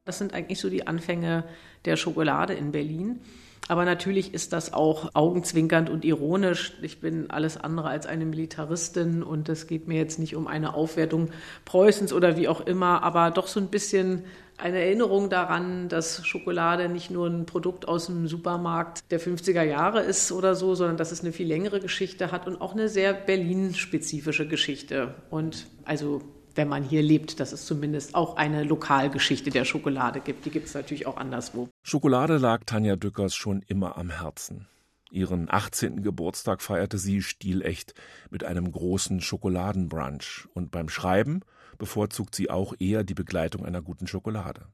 Das 0.09 0.17
sind 0.17 0.33
eigentlich 0.33 0.59
so 0.59 0.71
die 0.71 0.87
Anfänge 0.87 1.45
der 1.85 1.97
Schokolade 1.97 2.55
in 2.55 2.73
Berlin. 2.73 3.21
Aber 3.69 3.85
natürlich 3.85 4.33
ist 4.33 4.55
das 4.55 4.73
auch 4.73 5.11
augenzwinkernd 5.15 5.91
und 5.91 6.03
ironisch. 6.03 6.73
Ich 6.81 7.03
bin 7.03 7.29
alles 7.29 7.59
andere 7.59 7.91
als 7.91 8.07
eine 8.07 8.25
Militaristin 8.25 9.23
und 9.23 9.51
es 9.51 9.67
geht 9.67 9.87
mir 9.87 9.99
jetzt 9.99 10.19
nicht 10.19 10.35
um 10.35 10.47
eine 10.47 10.73
Aufwertung 10.73 11.29
Preußens 11.67 12.15
oder 12.15 12.39
wie 12.39 12.49
auch 12.49 12.63
immer, 12.63 13.03
aber 13.03 13.31
doch 13.31 13.49
so 13.49 13.61
ein 13.61 13.69
bisschen 13.69 14.25
eine 14.57 14.79
Erinnerung 14.79 15.29
daran, 15.29 15.91
dass 15.91 16.27
Schokolade 16.27 16.89
nicht 16.89 17.11
nur 17.11 17.27
ein 17.27 17.45
Produkt 17.45 17.87
aus 17.87 18.07
dem 18.07 18.29
Supermarkt 18.29 19.03
der 19.11 19.21
50er 19.21 19.63
Jahre 19.63 20.01
ist 20.01 20.33
oder 20.33 20.55
so, 20.55 20.75
sondern 20.75 20.97
dass 20.97 21.13
es 21.13 21.21
eine 21.21 21.33
viel 21.33 21.47
längere 21.47 21.81
Geschichte 21.81 22.33
hat 22.33 22.47
und 22.47 22.63
auch 22.63 22.73
eine 22.73 22.89
sehr 22.89 23.13
Berlin-spezifische 23.13 24.49
Geschichte. 24.49 25.17
Und 25.29 25.67
also 25.85 26.23
wenn 26.59 26.69
man 26.69 26.83
hier 26.83 27.03
lebt, 27.03 27.39
dass 27.39 27.53
es 27.53 27.65
zumindest 27.65 28.17
auch 28.17 28.37
eine 28.37 28.65
Lokalgeschichte 28.65 29.51
der 29.51 29.65
Schokolade 29.65 30.21
gibt. 30.21 30.45
Die 30.45 30.51
gibt 30.51 30.67
es 30.67 30.75
natürlich 30.75 31.07
auch 31.07 31.17
anderswo. 31.17 31.69
Schokolade 31.83 32.37
lag 32.37 32.65
Tanja 32.67 32.97
Dückers 32.97 33.37
schon 33.37 33.63
immer 33.63 33.97
am 33.97 34.11
Herzen. 34.11 34.67
Ihren 35.11 35.49
18. 35.49 36.03
Geburtstag 36.03 36.61
feierte 36.61 36.99
sie 36.99 37.23
stilecht 37.23 37.95
mit 38.29 38.43
einem 38.43 38.71
großen 38.73 39.21
Schokoladenbrunch 39.21 40.49
und 40.53 40.71
beim 40.71 40.89
Schreiben 40.89 41.41
bevorzugt 41.79 42.35
sie 42.35 42.51
auch 42.51 42.75
eher 42.79 43.05
die 43.05 43.15
Begleitung 43.15 43.65
einer 43.65 43.81
guten 43.81 44.09
Schokolade. 44.09 44.67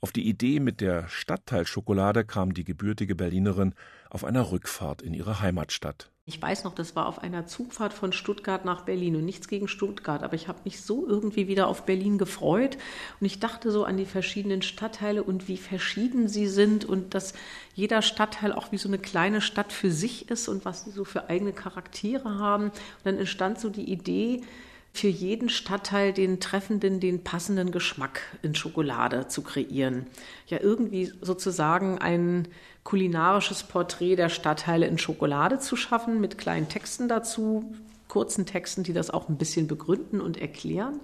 Auf 0.00 0.10
die 0.10 0.28
Idee 0.28 0.58
mit 0.58 0.80
der 0.80 1.08
Stadtteilschokolade 1.08 2.24
kam 2.24 2.52
die 2.52 2.64
gebürtige 2.64 3.14
Berlinerin 3.14 3.74
auf 4.10 4.24
einer 4.24 4.50
Rückfahrt 4.50 5.02
in 5.02 5.14
ihre 5.14 5.40
Heimatstadt. 5.40 6.10
Ich 6.30 6.40
weiß 6.40 6.62
noch, 6.62 6.76
das 6.76 6.94
war 6.94 7.06
auf 7.06 7.18
einer 7.18 7.48
Zugfahrt 7.48 7.92
von 7.92 8.12
Stuttgart 8.12 8.64
nach 8.64 8.82
Berlin 8.82 9.16
und 9.16 9.24
nichts 9.24 9.48
gegen 9.48 9.66
Stuttgart, 9.66 10.22
aber 10.22 10.34
ich 10.34 10.46
habe 10.46 10.60
mich 10.64 10.80
so 10.80 11.04
irgendwie 11.04 11.48
wieder 11.48 11.66
auf 11.66 11.86
Berlin 11.86 12.18
gefreut 12.18 12.78
und 13.18 13.26
ich 13.26 13.40
dachte 13.40 13.72
so 13.72 13.82
an 13.82 13.96
die 13.96 14.06
verschiedenen 14.06 14.62
Stadtteile 14.62 15.24
und 15.24 15.48
wie 15.48 15.56
verschieden 15.56 16.28
sie 16.28 16.46
sind 16.46 16.84
und 16.84 17.14
dass 17.14 17.34
jeder 17.74 18.00
Stadtteil 18.00 18.52
auch 18.52 18.70
wie 18.70 18.78
so 18.78 18.88
eine 18.88 18.98
kleine 18.98 19.40
Stadt 19.40 19.72
für 19.72 19.90
sich 19.90 20.30
ist 20.30 20.46
und 20.46 20.64
was 20.64 20.84
sie 20.84 20.92
so 20.92 21.04
für 21.04 21.28
eigene 21.28 21.52
Charaktere 21.52 22.38
haben. 22.38 22.66
Und 22.66 22.74
dann 23.02 23.18
entstand 23.18 23.58
so 23.58 23.68
die 23.68 23.90
Idee, 23.90 24.42
für 24.92 25.08
jeden 25.08 25.48
Stadtteil 25.48 26.12
den 26.12 26.40
treffenden, 26.40 27.00
den 27.00 27.22
passenden 27.22 27.70
Geschmack 27.70 28.22
in 28.42 28.54
Schokolade 28.54 29.28
zu 29.28 29.42
kreieren. 29.42 30.06
Ja, 30.46 30.58
irgendwie 30.60 31.12
sozusagen 31.20 31.98
ein 31.98 32.48
kulinarisches 32.82 33.62
Porträt 33.62 34.16
der 34.16 34.28
Stadtteile 34.28 34.86
in 34.86 34.98
Schokolade 34.98 35.58
zu 35.58 35.76
schaffen, 35.76 36.20
mit 36.20 36.38
kleinen 36.38 36.68
Texten 36.68 37.08
dazu, 37.08 37.72
kurzen 38.08 38.46
Texten, 38.46 38.82
die 38.82 38.92
das 38.92 39.10
auch 39.10 39.28
ein 39.28 39.38
bisschen 39.38 39.68
begründen 39.68 40.20
und 40.20 40.36
erklären. 40.36 41.00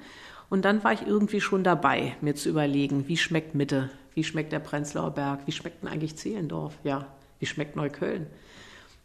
Und 0.49 0.65
dann 0.65 0.85
war 0.85 0.93
ich 0.93 1.07
irgendwie 1.07 1.41
schon 1.41 1.65
dabei, 1.65 2.17
mir 2.21 2.35
zu 2.35 2.49
überlegen, 2.49 3.09
wie 3.09 3.17
schmeckt 3.17 3.55
Mitte, 3.55 3.91
wie 4.15 4.25
schmeckt 4.25 4.53
der 4.53 4.61
Prenzlauer 4.61 5.13
Berg, 5.13 5.41
wie 5.47 5.53
schmeckt 5.53 5.83
denn 5.83 5.91
eigentlich 5.91 6.17
Zehlendorf, 6.17 6.75
ja, 6.85 7.07
wie 7.39 7.47
schmeckt 7.47 7.77
Neukölln. 7.77 8.27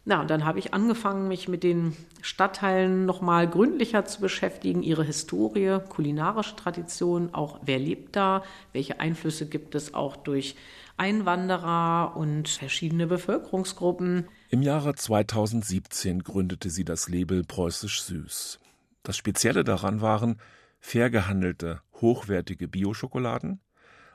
Na, 0.04 0.20
und 0.20 0.30
dann 0.30 0.44
habe 0.44 0.58
ich 0.58 0.74
angefangen, 0.74 1.28
mich 1.28 1.46
mit 1.46 1.62
den 1.62 1.96
Stadtteilen 2.22 3.06
nochmal 3.06 3.48
gründlicher 3.48 4.04
zu 4.04 4.20
beschäftigen, 4.20 4.82
ihre 4.82 5.04
Historie, 5.04 5.78
kulinarische 5.88 6.56
Tradition, 6.56 7.32
auch 7.32 7.60
wer 7.62 7.78
lebt 7.78 8.16
da, 8.16 8.42
welche 8.72 8.98
Einflüsse 8.98 9.48
gibt 9.48 9.76
es 9.76 9.94
auch 9.94 10.16
durch 10.16 10.56
Einwanderer 10.96 12.16
und 12.16 12.48
verschiedene 12.48 13.06
Bevölkerungsgruppen. 13.06 14.26
Im 14.50 14.62
Jahre 14.62 14.94
2017 14.94 16.24
gründete 16.24 16.68
sie 16.68 16.84
das 16.84 17.08
Label 17.08 17.44
Preußisch 17.44 18.02
Süß. 18.02 18.58
Das 19.04 19.16
Spezielle 19.16 19.62
daran 19.64 20.00
waren 20.00 20.40
fair 20.80 21.10
gehandelte, 21.10 21.80
hochwertige 22.00 22.66
Bioschokoladen, 22.66 23.60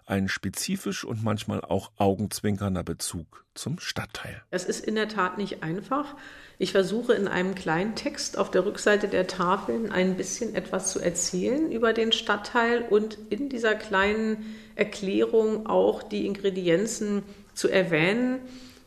ein 0.07 0.29
spezifisch 0.29 1.03
und 1.03 1.23
manchmal 1.23 1.61
auch 1.61 1.91
augenzwinkernder 1.97 2.83
Bezug 2.83 3.45
zum 3.53 3.79
Stadtteil. 3.79 4.41
Es 4.51 4.63
ist 4.63 4.85
in 4.85 4.95
der 4.95 5.09
Tat 5.09 5.37
nicht 5.37 5.63
einfach. 5.63 6.15
Ich 6.57 6.71
versuche 6.71 7.13
in 7.13 7.27
einem 7.27 7.55
kleinen 7.55 7.95
Text 7.95 8.37
auf 8.37 8.49
der 8.49 8.65
Rückseite 8.65 9.07
der 9.07 9.27
Tafeln 9.27 9.91
ein 9.91 10.15
bisschen 10.15 10.55
etwas 10.55 10.91
zu 10.91 10.99
erzählen 10.99 11.71
über 11.71 11.93
den 11.93 12.11
Stadtteil 12.11 12.85
und 12.89 13.17
in 13.29 13.49
dieser 13.49 13.75
kleinen 13.75 14.55
Erklärung 14.75 15.67
auch 15.67 16.01
die 16.03 16.25
Ingredienzen 16.25 17.23
zu 17.53 17.67
erwähnen, 17.67 18.39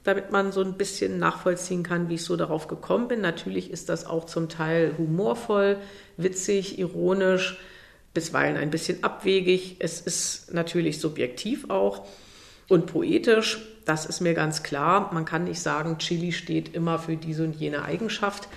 damit 0.04 0.30
man 0.30 0.52
so 0.52 0.62
ein 0.62 0.78
bisschen 0.78 1.18
nachvollziehen 1.18 1.82
kann, 1.82 2.08
wie 2.08 2.14
ich 2.14 2.24
so 2.24 2.36
darauf 2.36 2.66
gekommen 2.66 3.08
bin. 3.08 3.20
Natürlich 3.20 3.70
ist 3.70 3.88
das 3.88 4.06
auch 4.06 4.24
zum 4.24 4.48
Teil 4.48 4.94
humorvoll, 4.96 5.76
witzig, 6.16 6.78
ironisch. 6.78 7.58
Bisweilen 8.14 8.56
ein 8.56 8.70
bisschen 8.70 9.04
abwegig. 9.04 9.76
Es 9.78 10.00
ist 10.00 10.52
natürlich 10.52 11.00
subjektiv 11.00 11.70
auch 11.70 12.06
und 12.68 12.86
poetisch. 12.86 13.58
Das 13.84 14.06
ist 14.06 14.20
mir 14.20 14.34
ganz 14.34 14.62
klar. 14.62 15.10
Man 15.12 15.24
kann 15.24 15.44
nicht 15.44 15.60
sagen, 15.60 15.98
Chili 15.98 16.32
steht 16.32 16.74
immer 16.74 16.98
für 16.98 17.16
diese 17.16 17.44
und 17.44 17.56
jene 17.56 17.84
Eigenschaft. 17.84 18.48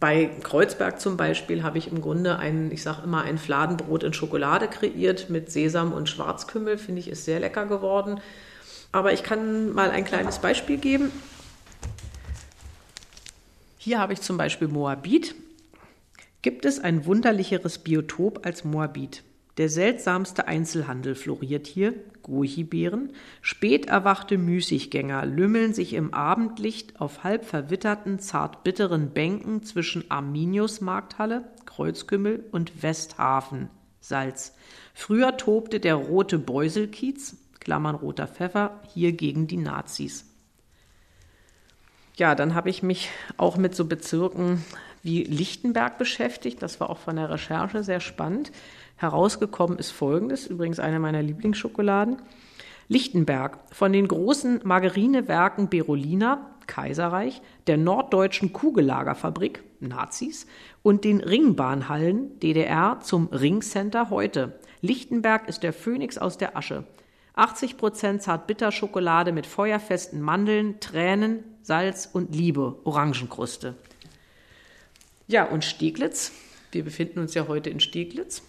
Bei 0.00 0.30
Kreuzberg 0.44 1.00
zum 1.00 1.16
Beispiel 1.16 1.64
habe 1.64 1.78
ich 1.78 1.90
im 1.90 2.00
Grunde 2.00 2.38
ein, 2.38 2.70
ich 2.70 2.82
sage 2.82 3.02
immer, 3.02 3.22
ein 3.22 3.36
Fladenbrot 3.36 4.04
in 4.04 4.12
Schokolade 4.12 4.68
kreiert 4.68 5.28
mit 5.28 5.50
Sesam 5.50 5.92
und 5.92 6.08
Schwarzkümmel. 6.08 6.78
Finde 6.78 7.00
ich, 7.00 7.08
ist 7.08 7.24
sehr 7.24 7.40
lecker 7.40 7.66
geworden. 7.66 8.20
Aber 8.92 9.12
ich 9.12 9.22
kann 9.24 9.72
mal 9.72 9.90
ein 9.90 10.04
kleines 10.04 10.38
Beispiel 10.38 10.78
geben. 10.78 11.10
Hier 13.76 13.98
habe 13.98 14.12
ich 14.12 14.20
zum 14.20 14.36
Beispiel 14.36 14.68
Moabit. 14.68 15.34
Gibt 16.40 16.64
es 16.64 16.78
ein 16.78 17.04
wunderlicheres 17.04 17.78
Biotop 17.78 18.46
als 18.46 18.64
Moabit? 18.64 19.24
Der 19.56 19.68
seltsamste 19.68 20.46
Einzelhandel 20.46 21.16
floriert 21.16 21.66
hier, 21.66 21.94
Goji-Beeren. 22.22 23.12
Spät 23.42 23.86
erwachte 23.86 24.38
Müßiggänger 24.38 25.26
lümmeln 25.26 25.74
sich 25.74 25.94
im 25.94 26.14
Abendlicht 26.14 27.00
auf 27.00 27.24
halb 27.24 27.44
verwitterten, 27.44 28.20
zart 28.20 28.62
bitteren 28.62 29.10
Bänken 29.10 29.64
zwischen 29.64 30.08
Arminius 30.12 30.80
Markthalle, 30.80 31.50
Kreuzkümmel 31.66 32.44
und 32.52 32.84
Westhafen, 32.84 33.68
Salz. 34.00 34.54
Früher 34.94 35.36
tobte 35.36 35.80
der 35.80 35.96
rote 35.96 36.38
Beuselkiez, 36.38 37.36
Klammern 37.58 37.96
roter 37.96 38.28
Pfeffer, 38.28 38.80
hier 38.94 39.10
gegen 39.10 39.48
die 39.48 39.56
Nazis. 39.56 40.24
Ja, 42.16 42.36
dann 42.36 42.54
habe 42.54 42.70
ich 42.70 42.84
mich 42.84 43.10
auch 43.36 43.56
mit 43.56 43.74
so 43.74 43.86
Bezirken 43.86 44.64
wie 45.02 45.24
Lichtenberg 45.24 45.98
beschäftigt. 45.98 46.62
Das 46.62 46.80
war 46.80 46.90
auch 46.90 46.98
von 46.98 47.16
der 47.16 47.30
Recherche 47.30 47.82
sehr 47.82 48.00
spannend. 48.00 48.52
Herausgekommen 48.96 49.78
ist 49.78 49.90
folgendes, 49.90 50.46
übrigens 50.46 50.80
eine 50.80 50.98
meiner 50.98 51.22
Lieblingsschokoladen. 51.22 52.16
Lichtenberg, 52.88 53.58
von 53.70 53.92
den 53.92 54.08
großen 54.08 54.60
Margarinewerken 54.64 55.68
Berolina, 55.68 56.56
Kaiserreich, 56.66 57.42
der 57.66 57.76
Norddeutschen 57.76 58.52
Kugellagerfabrik, 58.52 59.62
Nazis, 59.80 60.46
und 60.82 61.04
den 61.04 61.20
Ringbahnhallen, 61.20 62.38
DDR, 62.40 63.00
zum 63.00 63.28
Ringcenter 63.28 64.10
heute. 64.10 64.58
Lichtenberg 64.80 65.48
ist 65.48 65.62
der 65.62 65.72
Phönix 65.72 66.18
aus 66.18 66.38
der 66.38 66.56
Asche. 66.56 66.84
80 67.34 67.76
Prozent 67.76 68.22
Zartbitterschokolade 68.22 69.32
mit 69.32 69.46
feuerfesten 69.46 70.20
Mandeln, 70.20 70.80
Tränen, 70.80 71.44
Salz 71.62 72.08
und 72.12 72.34
Liebe, 72.34 72.80
Orangenkruste. 72.84 73.76
Ja, 75.30 75.44
und 75.44 75.62
Steglitz. 75.62 76.32
Wir 76.72 76.82
befinden 76.82 77.18
uns 77.18 77.34
ja 77.34 77.48
heute 77.48 77.68
in 77.68 77.80
Steglitz. 77.80 78.42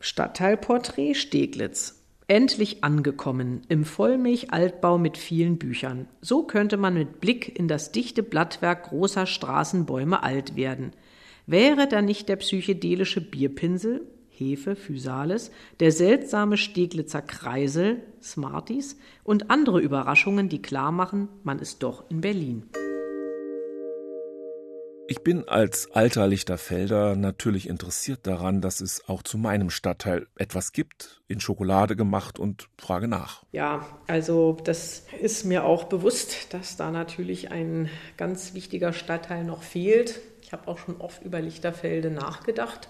Stadtteilporträt 0.00 1.14
Steglitz. 1.14 2.02
Endlich 2.26 2.82
angekommen 2.82 3.62
im 3.68 3.84
Vollmilch-Altbau 3.84 4.98
mit 4.98 5.16
vielen 5.16 5.56
Büchern. 5.56 6.08
So 6.20 6.42
könnte 6.42 6.76
man 6.76 6.94
mit 6.94 7.20
Blick 7.20 7.56
in 7.56 7.68
das 7.68 7.92
dichte 7.92 8.24
Blattwerk 8.24 8.88
großer 8.88 9.26
Straßenbäume 9.26 10.24
alt 10.24 10.56
werden. 10.56 10.90
Wäre 11.46 11.86
da 11.86 12.02
nicht 12.02 12.28
der 12.28 12.36
psychedelische 12.36 13.20
Bierpinsel, 13.20 14.04
Hefe, 14.28 14.74
Physalis, 14.74 15.52
der 15.78 15.92
seltsame 15.92 16.56
Steglitzer 16.56 17.22
Kreisel, 17.22 18.02
Smarties 18.20 18.98
und 19.22 19.48
andere 19.48 19.80
Überraschungen, 19.80 20.48
die 20.48 20.60
klar 20.60 20.90
machen, 20.90 21.28
man 21.44 21.60
ist 21.60 21.84
doch 21.84 22.10
in 22.10 22.20
Berlin. 22.20 22.64
Ich 25.08 25.22
bin 25.22 25.48
als 25.48 25.92
alter 25.92 26.26
Lichterfelder 26.26 27.14
natürlich 27.14 27.68
interessiert 27.68 28.26
daran, 28.26 28.60
dass 28.60 28.80
es 28.80 29.08
auch 29.08 29.22
zu 29.22 29.38
meinem 29.38 29.70
Stadtteil 29.70 30.26
etwas 30.36 30.72
gibt, 30.72 31.22
in 31.28 31.38
Schokolade 31.38 31.94
gemacht 31.94 32.40
und 32.40 32.68
frage 32.76 33.06
nach. 33.06 33.44
Ja, 33.52 33.86
also 34.08 34.56
das 34.64 35.04
ist 35.20 35.44
mir 35.44 35.64
auch 35.64 35.84
bewusst, 35.84 36.52
dass 36.52 36.76
da 36.76 36.90
natürlich 36.90 37.52
ein 37.52 37.88
ganz 38.16 38.52
wichtiger 38.54 38.92
Stadtteil 38.92 39.44
noch 39.44 39.62
fehlt. 39.62 40.20
Ich 40.42 40.52
habe 40.52 40.66
auch 40.66 40.78
schon 40.78 41.00
oft 41.00 41.22
über 41.22 41.40
Lichterfelde 41.40 42.10
nachgedacht. 42.10 42.88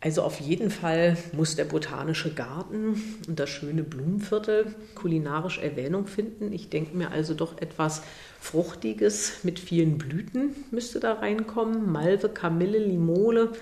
Also 0.00 0.22
auf 0.22 0.40
jeden 0.40 0.70
Fall 0.70 1.16
muss 1.32 1.56
der 1.56 1.64
botanische 1.64 2.32
Garten 2.32 3.02
und 3.26 3.40
das 3.40 3.48
schöne 3.48 3.82
Blumenviertel 3.82 4.74
kulinarisch 4.94 5.58
Erwähnung 5.58 6.06
finden. 6.06 6.52
Ich 6.52 6.68
denke 6.68 6.96
mir 6.96 7.10
also 7.10 7.32
doch 7.32 7.58
etwas 7.58 8.02
Fruchtiges 8.40 9.42
mit 9.42 9.58
vielen 9.58 9.96
Blüten 9.96 10.54
müsste 10.70 11.00
da 11.00 11.14
reinkommen. 11.14 11.90
Malve, 11.90 12.28
Kamille, 12.28 12.78
Limole, 12.78 13.52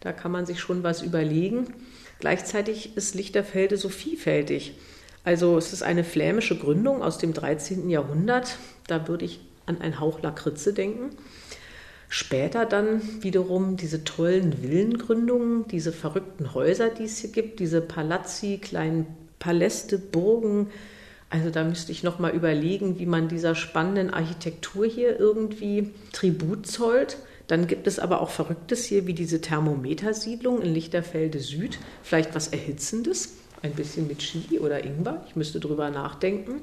da 0.00 0.12
kann 0.12 0.32
man 0.32 0.46
sich 0.46 0.60
schon 0.60 0.82
was 0.82 1.02
überlegen. 1.02 1.74
Gleichzeitig 2.20 2.96
ist 2.96 3.14
Lichterfelde 3.14 3.76
so 3.76 3.88
vielfältig. 3.88 4.74
Also 5.24 5.58
es 5.58 5.72
ist 5.72 5.82
eine 5.82 6.04
flämische 6.04 6.58
Gründung 6.58 7.02
aus 7.02 7.18
dem 7.18 7.34
13. 7.34 7.90
Jahrhundert. 7.90 8.56
Da 8.86 9.06
würde 9.08 9.26
ich 9.26 9.40
an 9.66 9.80
einen 9.80 10.00
Hauch 10.00 10.22
Lakritze 10.22 10.72
denken. 10.72 11.10
Später 12.14 12.66
dann 12.66 13.00
wiederum 13.22 13.78
diese 13.78 14.04
tollen 14.04 14.62
Villengründungen, 14.62 15.66
diese 15.68 15.92
verrückten 15.92 16.52
Häuser, 16.52 16.90
die 16.90 17.04
es 17.04 17.16
hier 17.16 17.30
gibt, 17.30 17.58
diese 17.58 17.80
Palazzi, 17.80 18.58
kleinen 18.60 19.06
Paläste, 19.38 19.96
Burgen. 19.96 20.66
Also 21.30 21.48
da 21.48 21.64
müsste 21.64 21.90
ich 21.90 22.02
noch 22.02 22.18
mal 22.18 22.32
überlegen, 22.32 22.98
wie 22.98 23.06
man 23.06 23.28
dieser 23.28 23.54
spannenden 23.54 24.10
Architektur 24.10 24.84
hier 24.84 25.18
irgendwie 25.18 25.88
Tribut 26.12 26.66
zollt. 26.66 27.16
Dann 27.46 27.66
gibt 27.66 27.86
es 27.86 27.98
aber 27.98 28.20
auch 28.20 28.28
Verrücktes 28.28 28.84
hier, 28.84 29.06
wie 29.06 29.14
diese 29.14 29.40
Thermometersiedlung 29.40 30.60
in 30.60 30.74
Lichterfelde 30.74 31.40
Süd. 31.40 31.78
Vielleicht 32.02 32.34
was 32.34 32.48
Erhitzendes, 32.48 33.38
ein 33.62 33.72
bisschen 33.72 34.06
mit 34.06 34.18
Chili 34.18 34.58
oder 34.58 34.84
Ingwer. 34.84 35.24
Ich 35.30 35.34
müsste 35.34 35.60
drüber 35.60 35.88
nachdenken. 35.88 36.60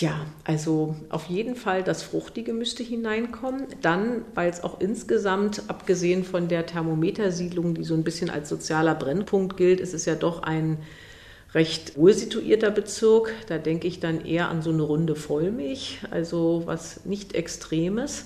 Tja, 0.00 0.24
also 0.44 0.96
auf 1.10 1.26
jeden 1.26 1.56
Fall 1.56 1.82
das 1.82 2.02
Fruchtige 2.02 2.54
müsste 2.54 2.82
hineinkommen. 2.82 3.66
Dann, 3.82 4.24
weil 4.34 4.48
es 4.48 4.64
auch 4.64 4.80
insgesamt, 4.80 5.64
abgesehen 5.68 6.24
von 6.24 6.48
der 6.48 6.64
Thermometersiedlung, 6.64 7.74
die 7.74 7.84
so 7.84 7.92
ein 7.92 8.02
bisschen 8.02 8.30
als 8.30 8.48
sozialer 8.48 8.94
Brennpunkt 8.94 9.58
gilt, 9.58 9.78
ist 9.78 9.92
es 9.92 10.06
ja 10.06 10.14
doch 10.14 10.42
ein 10.42 10.78
recht 11.52 11.98
wohl 11.98 12.14
situierter 12.14 12.70
Bezirk. 12.70 13.34
Da 13.48 13.58
denke 13.58 13.88
ich 13.88 14.00
dann 14.00 14.24
eher 14.24 14.48
an 14.48 14.62
so 14.62 14.70
eine 14.70 14.80
Runde 14.80 15.16
Vollmilch, 15.16 15.98
also 16.10 16.62
was 16.64 17.04
nicht 17.04 17.34
Extremes. 17.34 18.24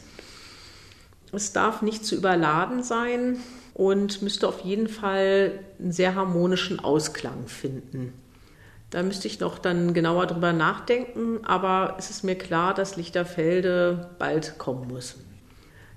Es 1.33 1.53
darf 1.53 1.83
nicht 1.83 2.07
zu 2.07 2.15
überladen 2.15 2.85
sein 2.85 3.39
und 3.75 4.23
müsste 4.23 4.47
auf 4.47 4.61
jeden 4.61 4.87
Fall 4.87 5.59
einen 5.81 5.91
sehr 5.91 6.15
harmonischen 6.15 6.79
Ausklang 6.79 7.49
finden. 7.49 8.13
Da 8.95 9.03
müsste 9.03 9.27
ich 9.27 9.41
noch 9.41 9.59
dann 9.59 9.93
genauer 9.93 10.29
drüber 10.29 10.53
nachdenken, 10.53 11.41
aber 11.43 11.97
es 11.99 12.11
ist 12.11 12.23
mir 12.23 12.37
klar, 12.37 12.75
dass 12.75 12.95
Lichterfelde 12.95 14.09
bald 14.21 14.57
kommen 14.57 14.87
muss. 14.87 15.17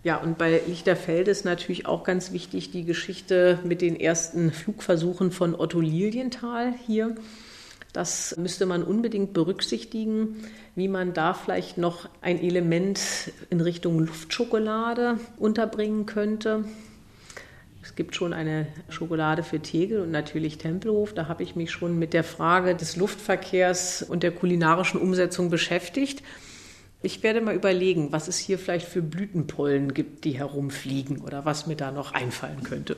Ja, 0.03 0.17
und 0.17 0.39
bei 0.39 0.63
Lichterfelde 0.65 1.29
ist 1.29 1.45
natürlich 1.45 1.85
auch 1.85 2.03
ganz 2.03 2.31
wichtig 2.31 2.71
die 2.71 2.85
Geschichte 2.85 3.59
mit 3.63 3.83
den 3.83 3.99
ersten 3.99 4.51
Flugversuchen 4.51 5.31
von 5.31 5.53
Otto 5.53 5.79
Lilienthal 5.79 6.73
hier. 6.87 7.13
Das 7.93 8.35
müsste 8.35 8.65
man 8.65 8.81
unbedingt 8.81 9.31
berücksichtigen, 9.31 10.37
wie 10.73 10.87
man 10.87 11.13
da 11.13 11.35
vielleicht 11.35 11.77
noch 11.77 12.09
ein 12.21 12.41
Element 12.41 12.99
in 13.51 13.61
Richtung 13.61 13.99
Luftschokolade 13.99 15.19
unterbringen 15.37 16.07
könnte. 16.07 16.65
Es 17.87 17.95
gibt 17.95 18.17
schon 18.17 18.33
eine 18.33 18.67
Schokolade 18.89 19.43
für 19.43 19.61
Tegel 19.61 20.01
und 20.01 20.11
natürlich 20.11 20.57
Tempelhof. 20.57 21.13
Da 21.13 21.29
habe 21.29 21.41
ich 21.41 21.55
mich 21.55 21.71
schon 21.71 21.97
mit 21.97 22.13
der 22.13 22.25
Frage 22.25 22.75
des 22.75 22.97
Luftverkehrs 22.97 24.03
und 24.03 24.23
der 24.23 24.31
kulinarischen 24.31 24.99
Umsetzung 24.99 25.49
beschäftigt. 25.49 26.21
Ich 27.01 27.23
werde 27.23 27.39
mal 27.39 27.55
überlegen, 27.55 28.11
was 28.11 28.27
es 28.27 28.37
hier 28.37 28.59
vielleicht 28.59 28.89
für 28.89 29.01
Blütenpollen 29.01 29.93
gibt, 29.93 30.25
die 30.25 30.37
herumfliegen 30.37 31.21
oder 31.21 31.45
was 31.45 31.65
mir 31.65 31.77
da 31.77 31.93
noch 31.93 32.13
einfallen 32.13 32.61
könnte. 32.61 32.97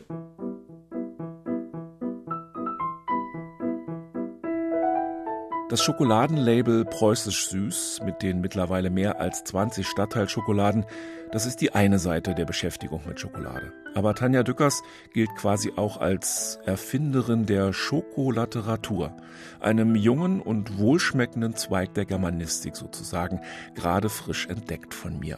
Das 5.69 5.83
Schokoladenlabel 5.83 6.83
Preußisch 6.83 7.45
Süß 7.49 8.01
mit 8.03 8.23
den 8.23 8.41
mittlerweile 8.41 8.89
mehr 8.89 9.21
als 9.21 9.43
20 9.43 9.87
Stadtteilschokoladen, 9.87 10.83
das 11.31 11.45
ist 11.45 11.61
die 11.61 11.75
eine 11.75 11.99
Seite 11.99 12.33
der 12.33 12.45
Beschäftigung 12.45 13.03
mit 13.05 13.19
Schokolade. 13.19 13.71
Aber 13.93 14.15
Tanja 14.15 14.41
Dückers 14.41 14.81
gilt 15.13 15.29
quasi 15.35 15.73
auch 15.75 15.97
als 15.97 16.57
Erfinderin 16.65 17.45
der 17.45 17.71
Schokolateratur, 17.71 19.15
einem 19.59 19.93
jungen 19.93 20.41
und 20.41 20.79
wohlschmeckenden 20.79 21.55
Zweig 21.55 21.93
der 21.93 22.05
Germanistik 22.05 22.75
sozusagen, 22.75 23.39
gerade 23.75 24.09
frisch 24.09 24.47
entdeckt 24.47 24.95
von 24.95 25.19
mir. 25.19 25.37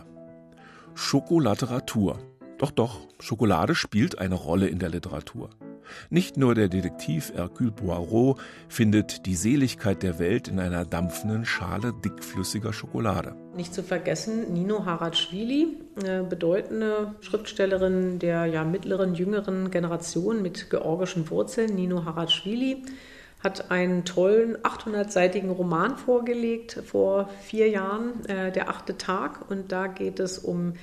Schokolateratur. 0.93 2.19
Doch, 2.57 2.71
doch, 2.71 3.01
Schokolade 3.19 3.75
spielt 3.75 4.19
eine 4.19 4.35
Rolle 4.35 4.69
in 4.69 4.79
der 4.79 4.91
Literatur. 4.91 5.49
Nicht 6.09 6.37
nur 6.37 6.55
der 6.55 6.67
Detektiv 6.67 7.31
Hercule 7.33 7.71
Poirot 7.71 8.39
findet 8.67 9.25
die 9.25 9.35
Seligkeit 9.35 10.03
der 10.03 10.19
Welt 10.19 10.47
in 10.47 10.59
einer 10.59 10.85
dampfenden 10.85 11.45
Schale 11.45 11.93
dickflüssiger 12.03 12.73
Schokolade. 12.73 13.35
Nicht 13.55 13.73
zu 13.73 13.83
vergessen 13.83 14.53
Nino 14.53 14.85
Haratschwili, 14.85 15.77
eine 16.01 16.23
bedeutende 16.23 17.15
Schriftstellerin 17.21 18.19
der 18.19 18.45
ja, 18.45 18.63
mittleren, 18.63 19.13
jüngeren 19.15 19.71
Generation 19.71 20.41
mit 20.41 20.69
georgischen 20.69 21.29
Wurzeln. 21.29 21.75
Nino 21.75 22.05
Haratschwili 22.05 22.83
hat 23.43 23.71
einen 23.71 24.05
tollen 24.05 24.57
800-seitigen 24.57 25.49
Roman 25.49 25.97
vorgelegt 25.97 26.79
vor 26.85 27.29
vier 27.41 27.69
Jahren, 27.69 28.25
äh, 28.25 28.51
Der 28.51 28.69
achte 28.69 28.97
Tag. 28.97 29.49
Und 29.49 29.71
da 29.71 29.87
geht 29.87 30.19
es 30.19 30.37
um 30.39 30.73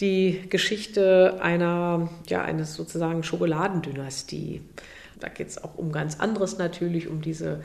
die 0.00 0.42
Geschichte 0.50 1.38
einer, 1.40 2.10
ja, 2.28 2.42
eines 2.42 2.74
sozusagen 2.74 3.22
Schokoladendynastie. 3.22 4.62
Da 5.20 5.28
geht 5.28 5.48
es 5.48 5.62
auch 5.62 5.76
um 5.76 5.92
ganz 5.92 6.20
anderes 6.20 6.58
natürlich, 6.58 7.08
um 7.08 7.22
diese 7.22 7.64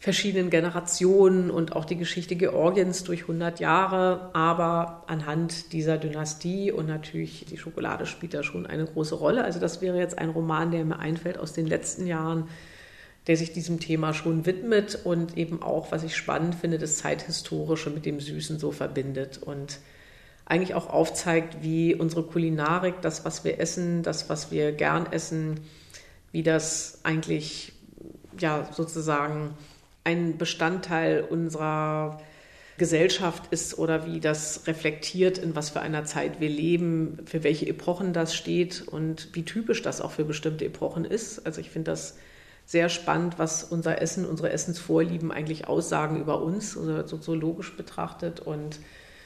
verschiedenen 0.00 0.48
Generationen 0.48 1.50
und 1.50 1.74
auch 1.74 1.84
die 1.84 1.96
Geschichte 1.96 2.36
Georgiens 2.36 3.04
durch 3.04 3.22
100 3.22 3.60
Jahre. 3.60 4.30
Aber 4.32 5.04
anhand 5.08 5.72
dieser 5.72 5.98
Dynastie 5.98 6.70
und 6.70 6.86
natürlich 6.86 7.44
die 7.46 7.58
Schokolade 7.58 8.06
spielt 8.06 8.32
da 8.32 8.42
schon 8.42 8.66
eine 8.66 8.84
große 8.84 9.16
Rolle. 9.16 9.44
Also 9.44 9.58
das 9.58 9.82
wäre 9.82 9.98
jetzt 9.98 10.16
ein 10.16 10.30
Roman, 10.30 10.70
der 10.70 10.84
mir 10.84 10.98
einfällt 10.98 11.36
aus 11.36 11.52
den 11.52 11.66
letzten 11.66 12.06
Jahren, 12.06 12.48
der 13.26 13.36
sich 13.36 13.52
diesem 13.52 13.80
Thema 13.80 14.14
schon 14.14 14.46
widmet 14.46 14.98
und 15.04 15.36
eben 15.36 15.62
auch, 15.62 15.92
was 15.92 16.04
ich 16.04 16.16
spannend 16.16 16.54
finde, 16.54 16.78
das 16.78 16.96
Zeithistorische 16.96 17.90
mit 17.90 18.06
dem 18.06 18.20
Süßen 18.20 18.58
so 18.58 18.70
verbindet 18.70 19.38
und 19.42 19.80
eigentlich 20.48 20.74
auch 20.74 20.88
aufzeigt, 20.88 21.58
wie 21.62 21.94
unsere 21.94 22.22
Kulinarik, 22.22 23.02
das, 23.02 23.24
was 23.24 23.44
wir 23.44 23.60
essen, 23.60 24.02
das, 24.02 24.30
was 24.30 24.50
wir 24.50 24.72
gern 24.72 25.06
essen, 25.12 25.60
wie 26.32 26.42
das 26.42 27.00
eigentlich 27.02 27.72
ja 28.38 28.68
sozusagen 28.72 29.54
ein 30.04 30.38
Bestandteil 30.38 31.22
unserer 31.22 32.20
Gesellschaft 32.78 33.44
ist 33.50 33.76
oder 33.76 34.06
wie 34.06 34.20
das 34.20 34.66
reflektiert, 34.66 35.36
in 35.36 35.54
was 35.54 35.70
für 35.70 35.80
einer 35.80 36.04
Zeit 36.04 36.40
wir 36.40 36.48
leben, 36.48 37.18
für 37.26 37.42
welche 37.42 37.66
Epochen 37.66 38.12
das 38.12 38.34
steht 38.34 38.86
und 38.86 39.28
wie 39.34 39.42
typisch 39.42 39.82
das 39.82 40.00
auch 40.00 40.12
für 40.12 40.24
bestimmte 40.24 40.64
Epochen 40.64 41.04
ist. 41.04 41.44
Also 41.44 41.60
ich 41.60 41.70
finde 41.70 41.90
das 41.90 42.16
sehr 42.64 42.88
spannend, 42.88 43.38
was 43.38 43.64
unser 43.64 44.00
Essen, 44.00 44.24
unsere 44.24 44.50
Essensvorlieben 44.50 45.32
eigentlich 45.32 45.66
aussagen 45.66 46.20
über 46.20 46.40
uns, 46.40 46.72
soziologisch 46.72 47.76
betrachtet. 47.76 48.40
Und 48.40 48.78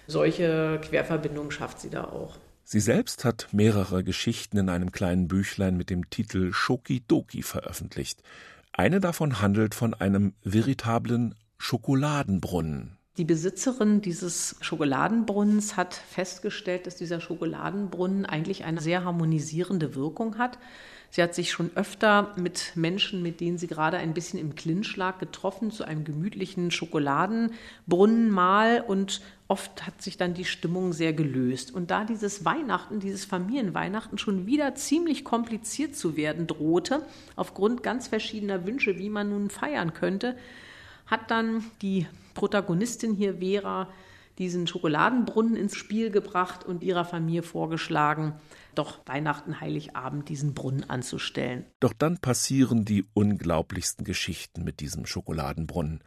solche 0.07 0.81
Querverbindungen 0.83 1.51
schafft 1.51 1.81
sie 1.81 1.91
da 1.91 2.05
auch. 2.05 2.39
Sie 2.65 2.81
selbst 2.81 3.25
hat 3.25 3.49
mehrere 3.53 4.05
Geschichten 4.05 4.57
in 4.57 4.69
einem 4.69 4.93
kleinen 4.93 5.29
Büchlein 5.29 5.77
mit 5.77 5.91
dem 5.91 6.09
Titel 6.11 6.53
Schokidoki 6.53 7.43
veröffentlicht. 7.43 8.23
Eine 8.73 9.01
davon 9.01 9.41
handelt 9.41 9.75
von 9.75 9.93
einem 9.95 10.35
veritablen 10.43 11.35
Schokoladenbrunnen. 11.59 12.97
Die 13.19 13.25
Besitzerin 13.25 14.01
dieses 14.01 14.57
Schokoladenbrunnens 14.63 15.77
hat 15.77 15.95
festgestellt, 15.95 16.87
dass 16.87 16.97
dieser 16.97 17.21
Schokoladenbrunnen 17.21 18.25
eigentlich 18.25 18.65
eine 18.65 18.81
sehr 18.81 19.05
harmonisierende 19.05 19.95
Wirkung 19.95 20.39
hat. 20.39 20.59
Sie 21.11 21.23
hat 21.23 21.35
sich 21.35 21.51
schon 21.51 21.71
öfter 21.75 22.33
mit 22.37 22.73
Menschen, 22.75 23.23
mit 23.23 23.41
denen 23.41 23.59
sie 23.59 23.67
gerade 23.67 23.99
ein 23.99 24.15
bisschen 24.15 24.39
im 24.39 24.55
Clinch 24.55 24.97
lag, 24.97 25.19
getroffen 25.19 25.71
zu 25.71 25.85
einem 25.85 26.05
gemütlichen 26.05 26.71
Schokoladenbrunnenmahl 26.71 28.81
und 28.81 29.21
oft 29.47 29.87
hat 29.87 30.01
sich 30.01 30.17
dann 30.17 30.33
die 30.33 30.47
Stimmung 30.47 30.95
sehr 30.95 31.13
gelöst. 31.13 31.71
Und 31.71 31.91
da 31.91 32.07
dieses 32.07 32.47
Weihnachten, 32.47 32.99
dieses 32.99 33.27
Familienweihnachten 33.27 34.17
schon 34.17 34.47
wieder 34.47 34.75
ziemlich 34.75 35.23
kompliziert 35.23 35.95
zu 35.95 36.17
werden 36.17 36.47
drohte, 36.47 37.05
aufgrund 37.37 37.83
ganz 37.83 38.09
verschiedener 38.09 38.65
Wünsche, 38.65 38.99
wie 38.99 39.11
man 39.11 39.29
nun 39.29 39.51
feiern 39.51 39.93
könnte, 39.93 40.35
hat 41.13 41.31
dann 41.31 41.63
die 41.83 42.07
Protagonistin 42.33 43.15
hier 43.15 43.37
Vera 43.37 43.89
diesen 44.39 44.67
Schokoladenbrunnen 44.67 45.57
ins 45.57 45.77
Spiel 45.77 46.11
gebracht 46.11 46.65
und 46.65 46.83
ihrer 46.83 47.05
Familie 47.05 47.43
vorgeschlagen, 47.43 48.33
doch 48.75 49.01
Weihnachten, 49.05 49.61
Heiligabend 49.61 50.31
diesen 50.31 50.55
Brunnen 50.55 50.89
anzustellen. 50.89 51.67
Doch 51.81 51.93
dann 51.93 52.17
passieren 52.17 52.87
die 52.87 53.05
unglaublichsten 53.13 54.07
Geschichten 54.07 54.65
mit 54.65 54.81
diesem 54.81 55.05
Schokoladenbrunnen. 55.05 56.01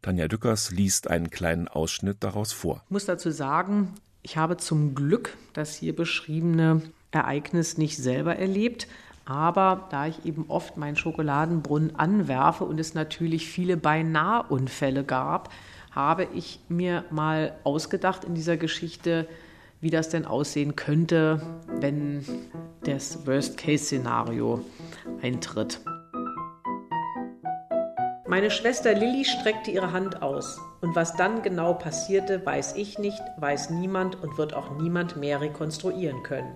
Tanja 0.00 0.28
Dückers 0.28 0.70
liest 0.70 1.10
einen 1.10 1.30
kleinen 1.30 1.66
Ausschnitt 1.66 2.18
daraus 2.20 2.52
vor. 2.52 2.82
Ich 2.84 2.90
muss 2.92 3.06
dazu 3.06 3.32
sagen, 3.32 3.94
ich 4.22 4.36
habe 4.36 4.58
zum 4.58 4.94
Glück 4.94 5.36
das 5.54 5.74
hier 5.74 5.96
beschriebene 5.96 6.82
Ereignis 7.10 7.78
nicht 7.78 7.96
selber 7.96 8.36
erlebt. 8.36 8.86
Aber 9.26 9.88
da 9.90 10.06
ich 10.06 10.24
eben 10.24 10.44
oft 10.48 10.76
meinen 10.76 10.96
Schokoladenbrunnen 10.96 11.96
anwerfe 11.96 12.64
und 12.64 12.78
es 12.78 12.94
natürlich 12.94 13.48
viele 13.48 13.76
Beinahe-Unfälle 13.76 15.02
gab, 15.02 15.50
habe 15.90 16.28
ich 16.32 16.60
mir 16.68 17.04
mal 17.10 17.52
ausgedacht 17.64 18.22
in 18.24 18.34
dieser 18.34 18.56
Geschichte, 18.56 19.26
wie 19.80 19.90
das 19.90 20.10
denn 20.10 20.26
aussehen 20.26 20.76
könnte, 20.76 21.42
wenn 21.66 22.24
das 22.84 23.26
Worst-Case-Szenario 23.26 24.64
eintritt. 25.20 25.80
Meine 28.28 28.50
Schwester 28.50 28.94
Lilly 28.94 29.24
streckte 29.24 29.70
ihre 29.72 29.92
Hand 29.92 30.22
aus. 30.22 30.60
Und 30.80 30.94
was 30.94 31.14
dann 31.16 31.42
genau 31.42 31.74
passierte, 31.74 32.44
weiß 32.44 32.76
ich 32.76 32.98
nicht, 32.98 33.20
weiß 33.38 33.70
niemand 33.70 34.22
und 34.22 34.38
wird 34.38 34.54
auch 34.54 34.78
niemand 34.78 35.16
mehr 35.16 35.40
rekonstruieren 35.40 36.22
können. 36.22 36.54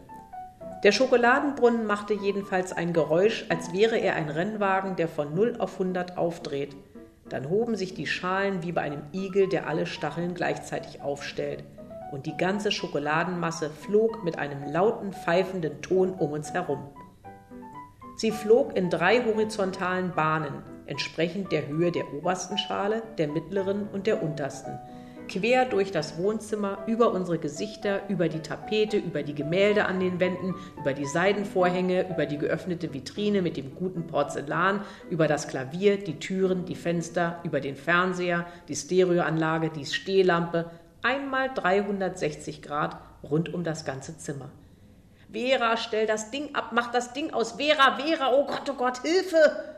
Der 0.82 0.92
Schokoladenbrunnen 0.92 1.84
machte 1.84 2.14
jedenfalls 2.14 2.72
ein 2.72 2.94
Geräusch, 2.94 3.44
als 3.50 3.74
wäre 3.74 3.98
er 3.98 4.14
ein 4.14 4.30
Rennwagen, 4.30 4.96
der 4.96 5.08
von 5.08 5.34
0 5.34 5.56
auf 5.58 5.74
100 5.74 6.16
aufdreht. 6.16 6.74
Dann 7.28 7.50
hoben 7.50 7.76
sich 7.76 7.92
die 7.92 8.06
Schalen 8.06 8.62
wie 8.62 8.72
bei 8.72 8.80
einem 8.80 9.02
Igel, 9.12 9.46
der 9.46 9.68
alle 9.68 9.84
Stacheln 9.84 10.34
gleichzeitig 10.34 11.02
aufstellt. 11.02 11.64
Und 12.12 12.24
die 12.24 12.36
ganze 12.36 12.72
Schokoladenmasse 12.72 13.68
flog 13.68 14.24
mit 14.24 14.38
einem 14.38 14.72
lauten, 14.72 15.12
pfeifenden 15.12 15.82
Ton 15.82 16.14
um 16.14 16.32
uns 16.32 16.54
herum. 16.54 16.88
Sie 18.16 18.32
flog 18.32 18.74
in 18.74 18.88
drei 18.88 19.22
horizontalen 19.22 20.12
Bahnen, 20.12 20.62
entsprechend 20.86 21.52
der 21.52 21.68
Höhe 21.68 21.92
der 21.92 22.12
obersten 22.14 22.56
Schale, 22.56 23.02
der 23.18 23.28
mittleren 23.28 23.86
und 23.88 24.06
der 24.06 24.22
untersten, 24.22 24.78
quer 25.30 25.64
durch 25.64 25.92
das 25.92 26.18
Wohnzimmer, 26.18 26.78
über 26.86 27.12
unsere 27.12 27.38
Gesichter, 27.38 28.02
über 28.08 28.28
die 28.28 28.40
Tapete, 28.40 28.96
über 28.98 29.22
die 29.22 29.34
Gemälde 29.34 29.86
an 29.86 30.00
den 30.00 30.18
Wänden, 30.20 30.54
über 30.78 30.92
die 30.92 31.06
Seidenvorhänge, 31.06 32.10
über 32.10 32.26
die 32.26 32.36
geöffnete 32.36 32.92
Vitrine 32.92 33.40
mit 33.40 33.56
dem 33.56 33.74
guten 33.74 34.06
Porzellan, 34.06 34.82
über 35.08 35.28
das 35.28 35.48
Klavier, 35.48 35.96
die 35.96 36.18
Türen, 36.18 36.64
die 36.64 36.74
Fenster, 36.74 37.40
über 37.44 37.60
den 37.60 37.76
Fernseher, 37.76 38.46
die 38.68 38.74
Stereoanlage, 38.74 39.70
die 39.70 39.86
Stehlampe, 39.86 40.70
einmal 41.02 41.50
360 41.54 42.60
Grad 42.60 42.98
rund 43.22 43.54
um 43.54 43.62
das 43.64 43.84
ganze 43.84 44.18
Zimmer. 44.18 44.50
Vera, 45.32 45.76
stell 45.76 46.06
das 46.06 46.32
Ding 46.32 46.54
ab, 46.54 46.70
mach 46.72 46.90
das 46.90 47.12
Ding 47.12 47.32
aus. 47.32 47.52
Vera, 47.52 47.96
Vera, 47.96 48.32
oh 48.32 48.46
Gott, 48.46 48.68
oh 48.68 48.74
Gott, 48.74 49.02
Hilfe! 49.02 49.69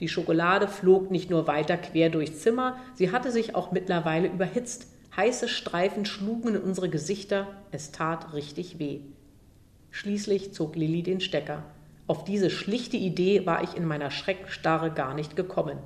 Die 0.00 0.08
Schokolade 0.08 0.66
flog 0.66 1.10
nicht 1.10 1.30
nur 1.30 1.46
weiter 1.46 1.76
quer 1.76 2.08
durchs 2.08 2.40
Zimmer, 2.40 2.78
sie 2.94 3.12
hatte 3.12 3.30
sich 3.30 3.54
auch 3.54 3.70
mittlerweile 3.70 4.28
überhitzt. 4.28 4.86
Heiße 5.14 5.48
Streifen 5.48 6.06
schlugen 6.06 6.54
in 6.54 6.62
unsere 6.62 6.88
Gesichter, 6.88 7.48
es 7.70 7.92
tat 7.92 8.32
richtig 8.32 8.78
weh. 8.78 9.00
Schließlich 9.90 10.54
zog 10.54 10.76
Lilli 10.76 11.02
den 11.02 11.20
Stecker. 11.20 11.64
Auf 12.06 12.24
diese 12.24 12.48
schlichte 12.48 12.96
Idee 12.96 13.44
war 13.44 13.62
ich 13.62 13.76
in 13.76 13.84
meiner 13.84 14.10
Schreckstarre 14.10 14.90
gar 14.90 15.14
nicht 15.14 15.36
gekommen. 15.36 15.78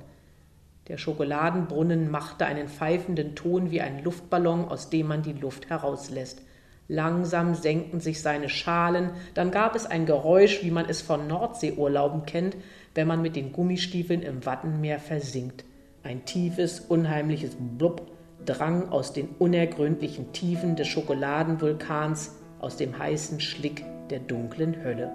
Der 0.87 0.97
Schokoladenbrunnen 0.97 2.09
machte 2.09 2.45
einen 2.45 2.67
pfeifenden 2.67 3.35
Ton 3.35 3.71
wie 3.71 3.81
ein 3.81 4.03
Luftballon, 4.03 4.65
aus 4.65 4.89
dem 4.89 5.07
man 5.07 5.23
die 5.23 5.33
Luft 5.33 5.69
herauslässt. 5.69 6.41
Langsam 6.87 7.55
senkten 7.55 7.99
sich 7.99 8.21
seine 8.21 8.47
Schalen, 8.47 9.09
dann 9.33 9.49
gab 9.49 9.75
es 9.75 9.87
ein 9.87 10.05
Geräusch, 10.05 10.63
wie 10.63 10.69
man 10.69 10.85
es 10.85 11.01
von 11.01 11.27
Nordseeurlauben 11.27 12.27
kennt, 12.27 12.55
wenn 12.95 13.07
man 13.07 13.21
mit 13.21 13.35
den 13.35 13.51
Gummistiefeln 13.51 14.23
im 14.23 14.45
Wattenmeer 14.45 14.99
versinkt. 14.99 15.65
Ein 16.03 16.25
tiefes, 16.25 16.79
unheimliches 16.79 17.55
Blub 17.59 18.09
drang 18.45 18.89
aus 18.89 19.13
den 19.13 19.29
unergründlichen 19.39 20.31
Tiefen 20.31 20.75
des 20.75 20.87
Schokoladenvulkans, 20.87 22.35
aus 22.59 22.77
dem 22.77 22.97
heißen 22.97 23.39
Schlick 23.39 23.83
der 24.09 24.19
dunklen 24.19 24.83
Hölle. 24.83 25.11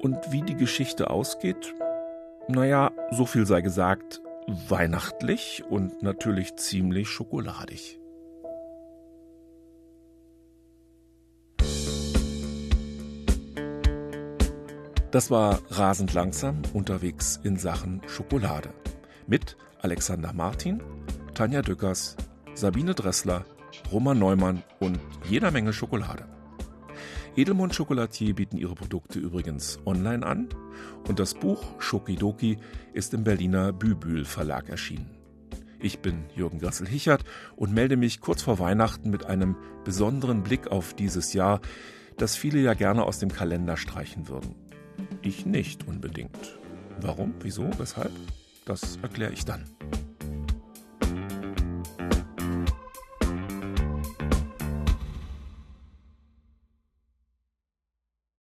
Und 0.00 0.16
wie 0.30 0.42
die 0.42 0.56
Geschichte 0.56 1.10
ausgeht? 1.10 1.74
Naja, 2.48 2.90
so 3.10 3.26
viel 3.26 3.46
sei 3.46 3.60
gesagt, 3.60 4.22
weihnachtlich 4.46 5.62
und 5.68 6.02
natürlich 6.02 6.56
ziemlich 6.56 7.08
schokoladig. 7.08 8.00
Das 15.10 15.28
war 15.28 15.60
rasend 15.70 16.14
langsam 16.14 16.62
unterwegs 16.72 17.40
in 17.42 17.56
Sachen 17.56 18.00
Schokolade. 18.06 18.72
Mit 19.26 19.56
Alexander 19.82 20.32
Martin, 20.32 20.80
Tanja 21.34 21.62
Dückers, 21.62 22.16
Sabine 22.54 22.94
Dressler, 22.94 23.44
Roman 23.90 24.20
Neumann 24.20 24.62
und 24.78 25.00
jeder 25.28 25.50
Menge 25.50 25.72
Schokolade. 25.72 26.26
Edelmond 27.34 27.76
Chocolatier 27.76 28.36
bieten 28.36 28.56
ihre 28.56 28.76
Produkte 28.76 29.18
übrigens 29.18 29.80
online 29.84 30.24
an 30.24 30.48
und 31.08 31.18
das 31.18 31.34
Buch 31.34 31.60
Schokidoki 31.80 32.58
ist 32.92 33.12
im 33.12 33.24
Berliner 33.24 33.72
Bübül 33.72 34.24
Verlag 34.24 34.68
erschienen. 34.68 35.10
Ich 35.80 35.98
bin 35.98 36.26
Jürgen 36.36 36.60
Grassel-Hichert 36.60 37.24
und 37.56 37.74
melde 37.74 37.96
mich 37.96 38.20
kurz 38.20 38.42
vor 38.42 38.60
Weihnachten 38.60 39.10
mit 39.10 39.26
einem 39.26 39.56
besonderen 39.84 40.44
Blick 40.44 40.68
auf 40.68 40.94
dieses 40.94 41.32
Jahr, 41.32 41.60
das 42.16 42.36
viele 42.36 42.60
ja 42.60 42.74
gerne 42.74 43.02
aus 43.02 43.18
dem 43.18 43.32
Kalender 43.32 43.76
streichen 43.76 44.28
würden. 44.28 44.69
Ich 45.22 45.46
nicht 45.46 45.86
unbedingt. 45.86 46.58
Warum, 47.00 47.34
wieso, 47.40 47.68
weshalb? 47.78 48.12
Das 48.64 48.98
erkläre 49.02 49.32
ich 49.32 49.44
dann. 49.44 49.64